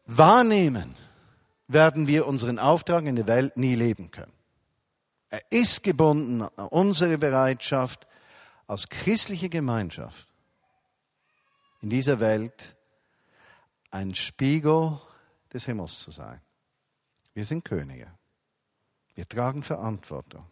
wahrnehmen, 0.06 0.96
werden 1.68 2.08
wir 2.08 2.28
unseren 2.28 2.60
Auftrag 2.60 3.06
in 3.06 3.16
der 3.16 3.28
Welt 3.28 3.58
nie 3.58 3.76
leben 3.76 4.12
können. 4.12 4.32
Er 5.30 5.42
ist 5.50 5.84
gebunden 5.84 6.44
an 6.44 6.68
unsere 6.68 7.18
Bereitschaft 7.18 8.08
als 8.68 8.88
christliche 8.90 9.50
Gemeinschaft 9.50 10.28
in 11.82 11.90
dieser 11.90 12.20
Welt 12.20 12.75
ein 13.96 14.14
Spiegel 14.14 15.00
des 15.54 15.66
Himmels 15.66 16.00
zu 16.00 16.12
sein. 16.12 16.42
Wir 17.34 17.46
sind 17.46 17.64
Könige. 17.64 18.08
Wir 19.16 19.28
tragen 19.28 19.64
Verantwortung. 19.64 20.46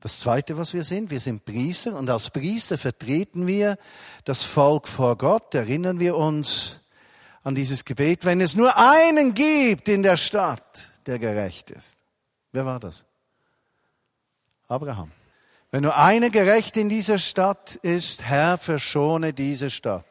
Das 0.00 0.20
Zweite, 0.20 0.56
was 0.56 0.72
wir 0.72 0.84
sind, 0.84 1.10
wir 1.10 1.20
sind 1.20 1.44
Priester 1.44 1.96
und 1.96 2.08
als 2.08 2.30
Priester 2.30 2.78
vertreten 2.78 3.46
wir 3.46 3.76
das 4.24 4.44
Volk 4.44 4.88
vor 4.88 5.18
Gott. 5.18 5.54
Erinnern 5.54 6.00
wir 6.00 6.16
uns 6.16 6.80
an 7.42 7.54
dieses 7.54 7.84
Gebet, 7.84 8.24
wenn 8.24 8.40
es 8.40 8.54
nur 8.54 8.74
einen 8.78 9.34
gibt 9.34 9.88
in 9.88 10.02
der 10.02 10.16
Stadt, 10.16 10.88
der 11.04 11.18
gerecht 11.18 11.70
ist. 11.70 11.98
Wer 12.52 12.64
war 12.64 12.80
das? 12.80 13.04
Abraham. 14.68 15.10
Wenn 15.70 15.82
nur 15.82 15.98
einer 15.98 16.30
gerecht 16.30 16.78
in 16.78 16.88
dieser 16.88 17.18
Stadt 17.18 17.74
ist, 17.74 18.22
Herr, 18.22 18.56
verschone 18.56 19.34
diese 19.34 19.68
Stadt. 19.68 20.07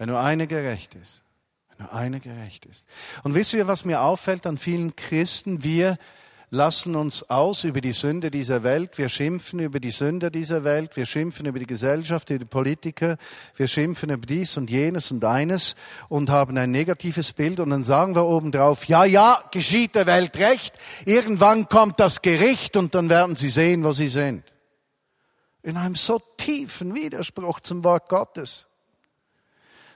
Wenn 0.00 0.08
nur 0.08 0.20
einer 0.20 0.46
gerecht 0.46 0.94
ist. 0.94 1.20
Wenn 1.68 1.84
nur 1.84 1.92
einer 1.94 2.20
gerecht 2.20 2.64
ist. 2.64 2.86
Und 3.22 3.34
wisst 3.34 3.52
ihr, 3.52 3.66
was 3.66 3.84
mir 3.84 4.00
auffällt 4.00 4.46
an 4.46 4.56
vielen 4.56 4.96
Christen? 4.96 5.62
Wir 5.62 5.98
lassen 6.48 6.96
uns 6.96 7.28
aus 7.28 7.64
über 7.64 7.82
die 7.82 7.92
Sünde 7.92 8.30
dieser 8.30 8.62
Welt, 8.62 8.96
wir 8.96 9.10
schimpfen 9.10 9.60
über 9.60 9.78
die 9.78 9.90
Sünder 9.90 10.30
dieser 10.30 10.64
Welt, 10.64 10.96
wir 10.96 11.04
schimpfen 11.04 11.44
über 11.44 11.58
die 11.58 11.66
Gesellschaft, 11.66 12.30
über 12.30 12.38
die 12.38 12.48
Politiker, 12.48 13.18
wir 13.56 13.68
schimpfen 13.68 14.08
über 14.08 14.24
dies 14.24 14.56
und 14.56 14.70
jenes 14.70 15.10
und 15.10 15.22
eines 15.22 15.76
und 16.08 16.30
haben 16.30 16.56
ein 16.56 16.70
negatives 16.70 17.34
Bild 17.34 17.60
und 17.60 17.68
dann 17.68 17.84
sagen 17.84 18.14
wir 18.14 18.24
obendrauf, 18.24 18.86
ja, 18.86 19.04
ja, 19.04 19.44
geschieht 19.52 19.94
der 19.96 20.06
Welt 20.06 20.34
recht, 20.38 20.76
irgendwann 21.04 21.68
kommt 21.68 22.00
das 22.00 22.22
Gericht 22.22 22.78
und 22.78 22.94
dann 22.94 23.10
werden 23.10 23.36
sie 23.36 23.50
sehen, 23.50 23.84
wo 23.84 23.92
sie 23.92 24.08
sind. 24.08 24.44
In 25.62 25.76
einem 25.76 25.94
so 25.94 26.22
tiefen 26.38 26.94
Widerspruch 26.94 27.60
zum 27.60 27.84
Wort 27.84 28.08
Gottes 28.08 28.66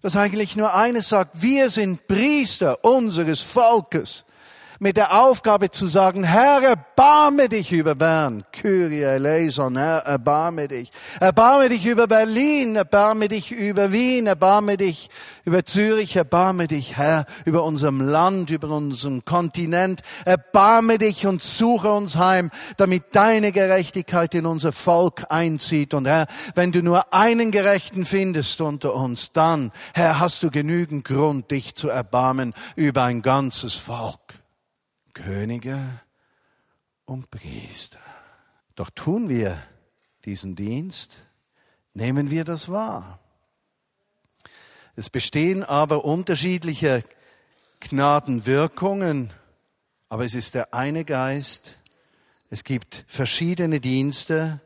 dass 0.05 0.17
eigentlich 0.19 0.55
nur 0.55 0.75
eines 0.75 1.09
sagt, 1.09 1.41
wir 1.41 1.71
sind 1.71 2.07
Priester 2.07 2.85
unseres 2.85 3.41
Volkes 3.41 4.27
mit 4.79 4.97
der 4.97 5.21
Aufgabe 5.21 5.71
zu 5.71 5.87
sagen, 5.87 6.25
Herr, 6.25 6.63
erbarme 6.63 7.49
dich 7.49 7.73
über 7.73 7.95
Bern. 7.95 8.45
Kyrie 8.53 9.03
eleison, 9.03 9.77
Herr, 9.77 9.99
erbarme 9.99 10.69
dich. 10.69 10.91
Erbarme 11.21 11.69
dich 11.69 11.87
über 11.87 12.07
Berlin, 12.07 12.77
erbarme 12.77 13.29
dich 13.29 13.53
über 13.53 13.93
Wien, 13.93 14.27
erbarme 14.27 14.77
dich 14.77 15.11
über 15.45 15.65
Zürich, 15.65 16.17
erbarme 16.17 16.67
dich, 16.67 16.97
Herr, 16.97 17.27
über 17.45 17.65
unserem 17.65 18.01
Land, 18.01 18.51
über 18.51 18.69
unserem 18.69 19.25
Kontinent. 19.25 20.01
Erbarme 20.25 20.99
dich 20.99 21.27
und 21.27 21.43
suche 21.43 21.93
uns 21.93 22.17
heim, 22.17 22.51
damit 22.77 23.05
deine 23.13 23.53
Gerechtigkeit 23.53 24.35
in 24.35 24.47
unser 24.47 24.73
Volk 24.73 25.27
einzieht. 25.29 25.95
Und 25.95 26.07
Herr, 26.07 26.27
wenn 26.55 26.73
du 26.73 26.83
nur 26.83 27.13
einen 27.13 27.51
Gerechten 27.51 28.05
findest 28.05 28.61
unter 28.61 28.95
uns, 28.95 29.33
dann, 29.33 29.73
Herr, 29.95 30.19
hast 30.21 30.43
du 30.43 30.51
genügend 30.51 31.05
Grund, 31.05 31.51
dich 31.51 31.75
zu 31.75 31.89
erbarmen 31.89 32.55
über 32.77 33.05
ein 33.05 33.23
ganzes 33.23 33.75
Volk. 33.75 34.24
Könige 35.15 36.01
und 37.05 37.31
Priester. 37.31 38.01
Doch 38.75 38.91
tun 38.91 39.29
wir 39.29 39.63
diesen 40.25 40.57
Dienst, 40.57 41.27
nehmen 41.95 42.31
wir 42.31 42.45
das 42.45 42.69
wahr. 42.69 43.21
Es 44.97 45.11
bestehen 45.11 45.63
aber 45.65 46.05
unterschiedliche 46.05 47.05
Gnadenwirkungen, 47.81 49.31
aber 50.09 50.25
es 50.25 50.35
ist 50.35 50.55
der 50.55 50.75
eine 50.75 51.05
Geist, 51.05 51.77
es 52.51 52.65
gibt 52.65 53.05
verschiedene 53.09 53.81
Dienste, 53.81 54.61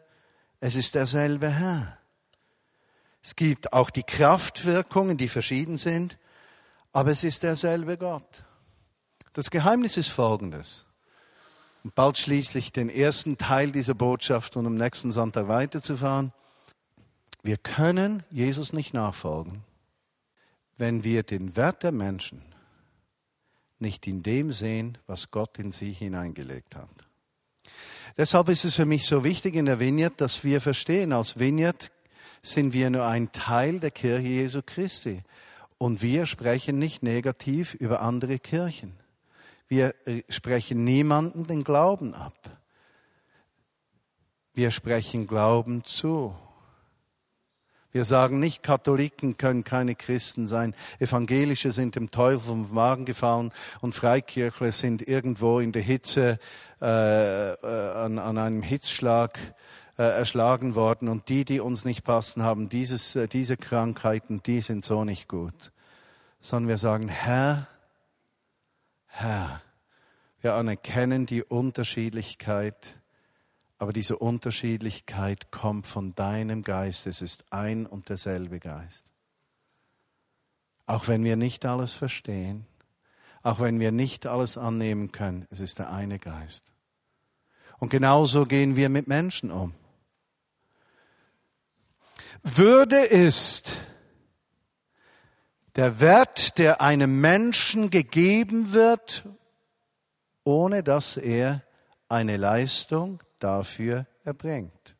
es 0.60 0.74
ist 0.74 0.94
derselbe 0.94 1.50
Herr. 1.50 1.98
Es 3.22 3.36
gibt 3.36 3.72
auch 3.72 3.90
die 3.90 4.02
Kraftwirkungen, 4.02 5.16
die 5.16 5.28
verschieden 5.28 5.78
sind, 5.78 6.18
aber 6.92 7.10
es 7.10 7.24
ist 7.24 7.42
derselbe 7.42 7.96
Gott. 7.96 8.44
Das 9.32 9.50
Geheimnis 9.50 9.96
ist 9.96 10.08
folgendes. 10.08 10.84
Und 11.84 11.94
bald 11.94 12.18
schließlich 12.18 12.72
den 12.72 12.90
ersten 12.90 13.38
Teil 13.38 13.72
dieser 13.72 13.94
Botschaft 13.94 14.56
und 14.56 14.66
am 14.66 14.74
nächsten 14.74 15.12
Sonntag 15.12 15.48
weiterzufahren. 15.48 16.32
Wir 17.42 17.56
können 17.56 18.24
Jesus 18.30 18.72
nicht 18.72 18.94
nachfolgen, 18.94 19.62
wenn 20.76 21.04
wir 21.04 21.22
den 21.22 21.56
Wert 21.56 21.82
der 21.82 21.92
Menschen 21.92 22.42
nicht 23.78 24.06
in 24.06 24.22
dem 24.22 24.50
sehen, 24.50 24.98
was 25.06 25.30
Gott 25.30 25.58
in 25.58 25.70
sie 25.70 25.92
hineingelegt 25.92 26.74
hat. 26.74 26.88
Deshalb 28.16 28.48
ist 28.48 28.64
es 28.64 28.74
für 28.74 28.86
mich 28.86 29.06
so 29.06 29.22
wichtig 29.22 29.54
in 29.54 29.66
der 29.66 29.78
Vineyard, 29.78 30.20
dass 30.20 30.42
wir 30.42 30.60
verstehen, 30.60 31.12
als 31.12 31.38
Vineyard 31.38 31.92
sind 32.42 32.72
wir 32.72 32.90
nur 32.90 33.06
ein 33.06 33.30
Teil 33.32 33.78
der 33.78 33.92
Kirche 33.92 34.26
Jesu 34.26 34.60
Christi. 34.64 35.22
Und 35.78 36.02
wir 36.02 36.26
sprechen 36.26 36.78
nicht 36.78 37.04
negativ 37.04 37.74
über 37.74 38.00
andere 38.00 38.40
Kirchen. 38.40 38.94
Wir 39.68 39.94
sprechen 40.30 40.84
niemanden 40.84 41.46
den 41.46 41.62
Glauben 41.62 42.14
ab. 42.14 42.58
Wir 44.54 44.70
sprechen 44.70 45.26
Glauben 45.26 45.84
zu. 45.84 46.34
Wir 47.90 48.04
sagen 48.04 48.38
nicht, 48.38 48.62
Katholiken 48.62 49.36
können 49.36 49.64
keine 49.64 49.94
Christen 49.94 50.46
sein, 50.46 50.74
Evangelische 50.98 51.72
sind 51.72 51.96
dem 51.96 52.10
Teufel 52.10 52.40
vom 52.40 52.74
Wagen 52.74 53.04
gefallen 53.04 53.50
und 53.80 53.94
Freikirchler 53.94 54.72
sind 54.72 55.06
irgendwo 55.06 55.58
in 55.58 55.72
der 55.72 55.82
Hitze 55.82 56.38
äh, 56.82 57.52
äh, 57.52 57.56
an, 57.94 58.18
an, 58.18 58.36
einem 58.36 58.62
Hitzschlag 58.62 59.38
äh, 59.96 60.02
erschlagen 60.02 60.74
worden 60.74 61.08
und 61.08 61.28
die, 61.28 61.44
die 61.44 61.60
uns 61.60 61.84
nicht 61.84 62.04
passen, 62.04 62.42
haben 62.42 62.68
dieses, 62.68 63.16
äh, 63.16 63.26
diese 63.26 63.56
Krankheiten, 63.56 64.42
die 64.44 64.60
sind 64.60 64.84
so 64.84 65.04
nicht 65.04 65.26
gut. 65.26 65.72
Sondern 66.40 66.68
wir 66.68 66.78
sagen, 66.78 67.08
Herr, 67.08 67.68
Herr. 69.20 69.62
Wir 70.40 70.54
anerkennen 70.54 71.26
die 71.26 71.42
Unterschiedlichkeit, 71.42 73.00
aber 73.78 73.92
diese 73.92 74.16
Unterschiedlichkeit 74.16 75.50
kommt 75.50 75.86
von 75.88 76.14
deinem 76.14 76.62
Geist. 76.62 77.08
Es 77.08 77.20
ist 77.20 77.44
ein 77.50 77.86
und 77.86 78.08
derselbe 78.08 78.60
Geist. 78.60 79.06
Auch 80.86 81.08
wenn 81.08 81.24
wir 81.24 81.36
nicht 81.36 81.66
alles 81.66 81.92
verstehen, 81.92 82.66
auch 83.42 83.58
wenn 83.58 83.80
wir 83.80 83.90
nicht 83.90 84.26
alles 84.26 84.56
annehmen 84.56 85.10
können, 85.10 85.46
es 85.50 85.58
ist 85.58 85.80
der 85.80 85.90
eine 85.90 86.20
Geist. 86.20 86.72
Und 87.78 87.90
genauso 87.90 88.46
gehen 88.46 88.76
wir 88.76 88.88
mit 88.88 89.08
Menschen 89.08 89.50
um. 89.50 89.74
Würde 92.44 92.98
ist 92.98 93.72
der 95.78 96.00
Wert, 96.00 96.58
der 96.58 96.80
einem 96.80 97.20
Menschen 97.20 97.88
gegeben 97.90 98.72
wird, 98.72 99.22
ohne 100.42 100.82
dass 100.82 101.16
er 101.16 101.62
eine 102.08 102.36
Leistung 102.36 103.22
dafür 103.38 104.04
erbringt. 104.24 104.96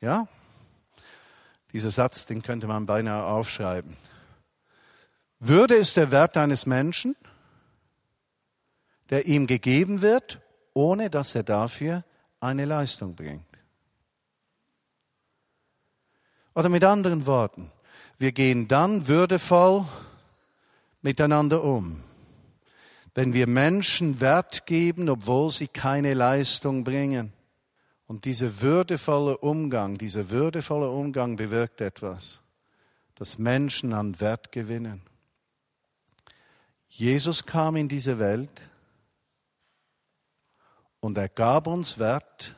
Ja? 0.00 0.26
Dieser 1.72 1.92
Satz, 1.92 2.26
den 2.26 2.42
könnte 2.42 2.66
man 2.66 2.84
beinahe 2.84 3.26
aufschreiben. 3.26 3.96
Würde 5.38 5.76
es 5.76 5.94
der 5.94 6.10
Wert 6.10 6.36
eines 6.36 6.66
Menschen, 6.66 7.14
der 9.10 9.26
ihm 9.26 9.46
gegeben 9.46 10.02
wird, 10.02 10.40
ohne 10.74 11.10
dass 11.10 11.36
er 11.36 11.44
dafür 11.44 12.02
eine 12.40 12.64
Leistung 12.64 13.14
bringt? 13.14 13.46
Oder 16.56 16.68
mit 16.68 16.82
anderen 16.82 17.24
Worten, 17.26 17.70
wir 18.20 18.32
gehen 18.32 18.68
dann 18.68 19.08
würdevoll 19.08 19.86
miteinander 21.00 21.64
um. 21.64 22.02
Wenn 23.14 23.32
wir 23.32 23.46
Menschen 23.46 24.20
Wert 24.20 24.66
geben, 24.66 25.08
obwohl 25.08 25.50
sie 25.50 25.68
keine 25.68 26.12
Leistung 26.12 26.84
bringen. 26.84 27.32
Und 28.06 28.26
dieser 28.26 28.60
würdevolle 28.60 29.38
Umgang, 29.38 29.96
dieser 29.96 30.28
würdevolle 30.28 30.90
Umgang 30.90 31.36
bewirkt 31.36 31.80
etwas, 31.80 32.42
dass 33.14 33.38
Menschen 33.38 33.94
an 33.94 34.20
Wert 34.20 34.52
gewinnen. 34.52 35.00
Jesus 36.88 37.46
kam 37.46 37.76
in 37.76 37.88
diese 37.88 38.18
Welt 38.18 38.68
und 41.00 41.16
er 41.16 41.30
gab 41.30 41.66
uns 41.66 41.98
Wert, 41.98 42.54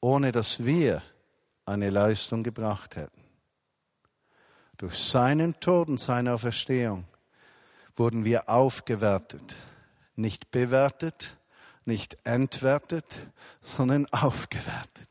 ohne 0.00 0.32
dass 0.32 0.66
wir 0.66 1.02
eine 1.64 1.88
Leistung 1.88 2.42
gebracht 2.42 2.96
hätten. 2.96 3.25
Durch 4.78 4.98
seinen 4.98 5.58
Tod 5.60 5.88
und 5.88 5.98
seine 5.98 6.34
Auferstehung 6.34 7.04
wurden 7.96 8.24
wir 8.24 8.48
aufgewertet, 8.48 9.56
nicht 10.16 10.50
bewertet, 10.50 11.36
nicht 11.84 12.16
entwertet, 12.24 13.20
sondern 13.62 14.06
aufgewertet. 14.06 15.08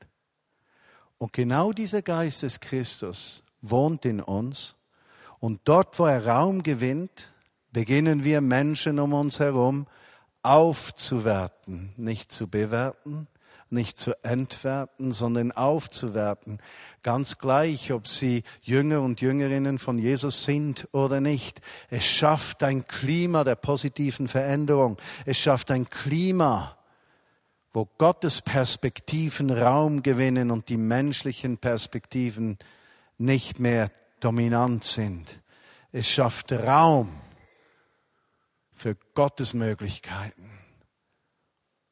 Und 1.17 1.33
genau 1.33 1.71
dieser 1.71 2.01
Geist 2.01 2.43
des 2.43 2.59
Christus 2.59 3.43
wohnt 3.61 4.05
in 4.05 4.21
uns 4.21 4.75
und 5.39 5.61
dort, 5.63 5.97
wo 5.97 6.05
er 6.05 6.27
Raum 6.27 6.61
gewinnt, 6.61 7.31
beginnen 7.71 8.23
wir 8.23 8.41
Menschen 8.41 8.99
um 8.99 9.13
uns 9.13 9.39
herum 9.39 9.87
aufzuwerten, 10.43 11.93
nicht 11.97 12.31
zu 12.31 12.47
bewerten, 12.47 13.27
nicht 13.69 13.97
zu 13.97 14.13
entwerten, 14.23 15.11
sondern 15.11 15.51
aufzuwerten. 15.51 16.59
Ganz 17.03 17.37
gleich, 17.37 17.91
ob 17.91 18.07
sie 18.07 18.43
Jünger 18.61 19.01
und 19.01 19.21
Jüngerinnen 19.21 19.79
von 19.79 19.97
Jesus 19.97 20.43
sind 20.43 20.87
oder 20.91 21.21
nicht. 21.21 21.61
Es 21.89 22.05
schafft 22.05 22.63
ein 22.63 22.85
Klima 22.85 23.43
der 23.43 23.55
positiven 23.55 24.27
Veränderung. 24.27 24.97
Es 25.25 25.37
schafft 25.37 25.71
ein 25.71 25.89
Klima, 25.89 26.77
wo 27.73 27.85
Gottes 27.97 28.41
Perspektiven 28.41 29.49
Raum 29.49 30.03
gewinnen 30.03 30.51
und 30.51 30.69
die 30.69 30.77
menschlichen 30.77 31.57
Perspektiven 31.57 32.57
nicht 33.17 33.59
mehr 33.59 33.91
dominant 34.19 34.83
sind. 34.83 35.41
Es 35.91 36.09
schafft 36.09 36.51
Raum 36.51 37.09
für 38.73 38.95
Gottes 39.13 39.53
Möglichkeiten 39.53 40.49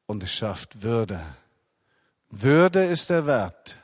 und 0.05 0.23
es 0.23 0.31
schafft 0.31 0.83
Würde. 0.83 1.21
Würde 2.35 2.83
ist 2.83 3.11
der 3.11 3.27
Wert, 3.27 3.77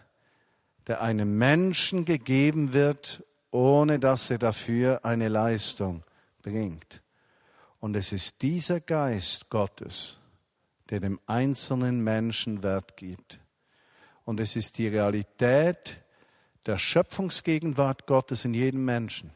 der 0.87 1.03
einem 1.03 1.37
Menschen 1.37 2.03
gegeben 2.03 2.73
wird, 2.73 3.23
ohne 3.51 3.99
dass 3.99 4.31
er 4.31 4.39
dafür 4.39 5.05
eine 5.05 5.29
Leistung 5.29 6.03
bringt. 6.41 7.03
Und 7.79 7.95
es 7.95 8.11
ist 8.11 8.41
dieser 8.41 8.79
Geist 8.79 9.51
Gottes, 9.51 10.17
der 10.89 10.99
dem 10.99 11.19
einzelnen 11.27 12.03
Menschen 12.03 12.63
Wert 12.63 12.97
gibt. 12.97 13.39
Und 14.25 14.39
es 14.39 14.55
ist 14.55 14.79
die 14.79 14.87
Realität 14.87 16.01
der 16.65 16.79
Schöpfungsgegenwart 16.79 18.07
Gottes 18.07 18.45
in 18.45 18.55
jedem 18.55 18.83
Menschen, 18.83 19.29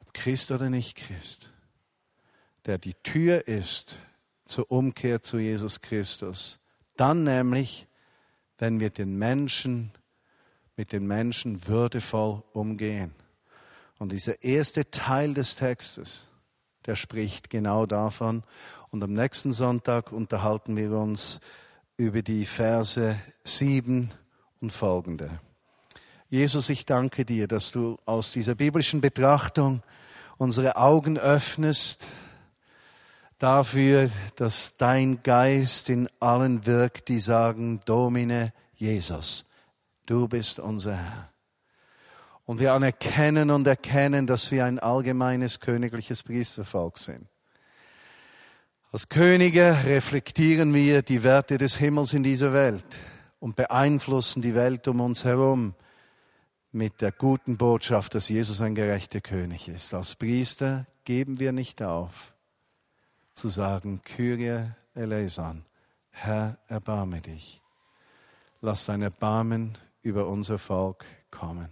ob 0.00 0.14
Christ 0.14 0.50
oder 0.52 0.70
nicht 0.70 0.96
Christ, 0.96 1.52
der 2.64 2.78
die 2.78 2.94
Tür 2.94 3.46
ist 3.46 3.98
zur 4.46 4.70
Umkehr 4.70 5.20
zu 5.20 5.38
Jesus 5.38 5.82
Christus. 5.82 6.58
Dann 6.98 7.22
nämlich, 7.22 7.86
wenn 8.58 8.80
wir 8.80 8.90
den 8.90 9.16
Menschen 9.16 9.92
mit 10.76 10.92
den 10.92 11.06
Menschen 11.06 11.66
würdevoll 11.66 12.42
umgehen. 12.52 13.14
Und 13.98 14.12
dieser 14.12 14.42
erste 14.42 14.90
Teil 14.90 15.32
des 15.34 15.56
Textes, 15.56 16.26
der 16.86 16.96
spricht 16.96 17.50
genau 17.50 17.86
davon. 17.86 18.42
Und 18.90 19.02
am 19.02 19.12
nächsten 19.12 19.52
Sonntag 19.52 20.12
unterhalten 20.12 20.76
wir 20.76 20.92
uns 20.92 21.40
über 21.96 22.22
die 22.22 22.46
Verse 22.46 23.16
sieben 23.44 24.10
und 24.60 24.72
folgende. 24.72 25.40
Jesus, 26.30 26.68
ich 26.68 26.84
danke 26.84 27.24
dir, 27.24 27.46
dass 27.46 27.70
du 27.70 27.96
aus 28.06 28.32
dieser 28.32 28.56
biblischen 28.56 29.00
Betrachtung 29.00 29.82
unsere 30.36 30.76
Augen 30.76 31.16
öffnest 31.16 32.08
dafür, 33.38 34.10
dass 34.36 34.76
dein 34.76 35.22
Geist 35.22 35.88
in 35.88 36.08
allen 36.20 36.66
wirkt, 36.66 37.08
die 37.08 37.20
sagen, 37.20 37.80
Domine 37.84 38.52
Jesus. 38.74 39.44
Du 40.06 40.28
bist 40.28 40.58
unser 40.58 40.96
Herr. 40.96 41.30
Und 42.44 42.60
wir 42.60 42.72
anerkennen 42.72 43.50
und 43.50 43.66
erkennen, 43.66 44.26
dass 44.26 44.50
wir 44.50 44.64
ein 44.64 44.78
allgemeines 44.78 45.60
königliches 45.60 46.22
Priestervolk 46.22 46.98
sind. 46.98 47.26
Als 48.90 49.10
Könige 49.10 49.76
reflektieren 49.84 50.72
wir 50.72 51.02
die 51.02 51.22
Werte 51.22 51.58
des 51.58 51.76
Himmels 51.76 52.14
in 52.14 52.22
dieser 52.22 52.54
Welt 52.54 52.86
und 53.38 53.54
beeinflussen 53.54 54.40
die 54.40 54.54
Welt 54.54 54.88
um 54.88 55.00
uns 55.02 55.24
herum 55.24 55.74
mit 56.72 57.02
der 57.02 57.12
guten 57.12 57.58
Botschaft, 57.58 58.14
dass 58.14 58.30
Jesus 58.30 58.62
ein 58.62 58.74
gerechter 58.74 59.20
König 59.20 59.68
ist. 59.68 59.92
Als 59.92 60.14
Priester 60.14 60.86
geben 61.04 61.38
wir 61.38 61.52
nicht 61.52 61.82
auf, 61.82 62.32
zu 63.38 63.48
sagen, 63.48 64.02
Kyrie 64.02 64.72
eleison, 64.94 65.64
Herr, 66.10 66.58
erbarme 66.66 67.20
dich. 67.20 67.62
Lass 68.60 68.86
dein 68.86 69.02
Erbarmen 69.02 69.78
über 70.02 70.26
unser 70.26 70.58
Volk 70.58 71.04
kommen. 71.30 71.68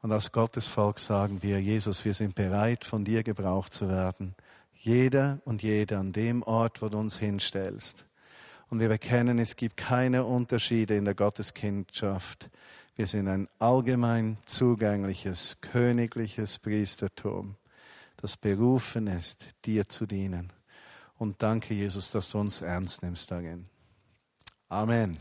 Und 0.00 0.12
als 0.12 0.30
Gottesvolk 0.30 1.00
sagen 1.00 1.42
wir, 1.42 1.60
Jesus, 1.60 2.04
wir 2.04 2.14
sind 2.14 2.36
bereit, 2.36 2.84
von 2.84 3.04
dir 3.04 3.24
gebraucht 3.24 3.74
zu 3.74 3.88
werden. 3.88 4.36
Jeder 4.74 5.40
und 5.44 5.62
jeder 5.62 5.98
an 5.98 6.12
dem 6.12 6.42
Ort, 6.42 6.82
wo 6.82 6.88
du 6.88 6.98
uns 6.98 7.16
hinstellst. 7.16 8.06
Und 8.68 8.78
wir 8.78 8.88
bekennen, 8.88 9.38
es 9.38 9.56
gibt 9.56 9.76
keine 9.76 10.24
Unterschiede 10.24 10.94
in 10.94 11.04
der 11.04 11.14
Gotteskindschaft. 11.14 12.50
Wir 12.94 13.08
sind 13.08 13.26
ein 13.26 13.48
allgemein 13.58 14.36
zugängliches, 14.44 15.56
königliches 15.60 16.60
Priestertum, 16.60 17.56
das 18.24 18.38
berufen 18.38 19.06
ist, 19.06 19.50
dir 19.66 19.86
zu 19.86 20.06
dienen. 20.06 20.50
Und 21.18 21.42
danke, 21.42 21.74
Jesus, 21.74 22.10
dass 22.10 22.30
du 22.30 22.38
uns 22.38 22.62
ernst 22.62 23.02
nimmst 23.02 23.30
darin. 23.30 23.66
Amen. 24.70 25.18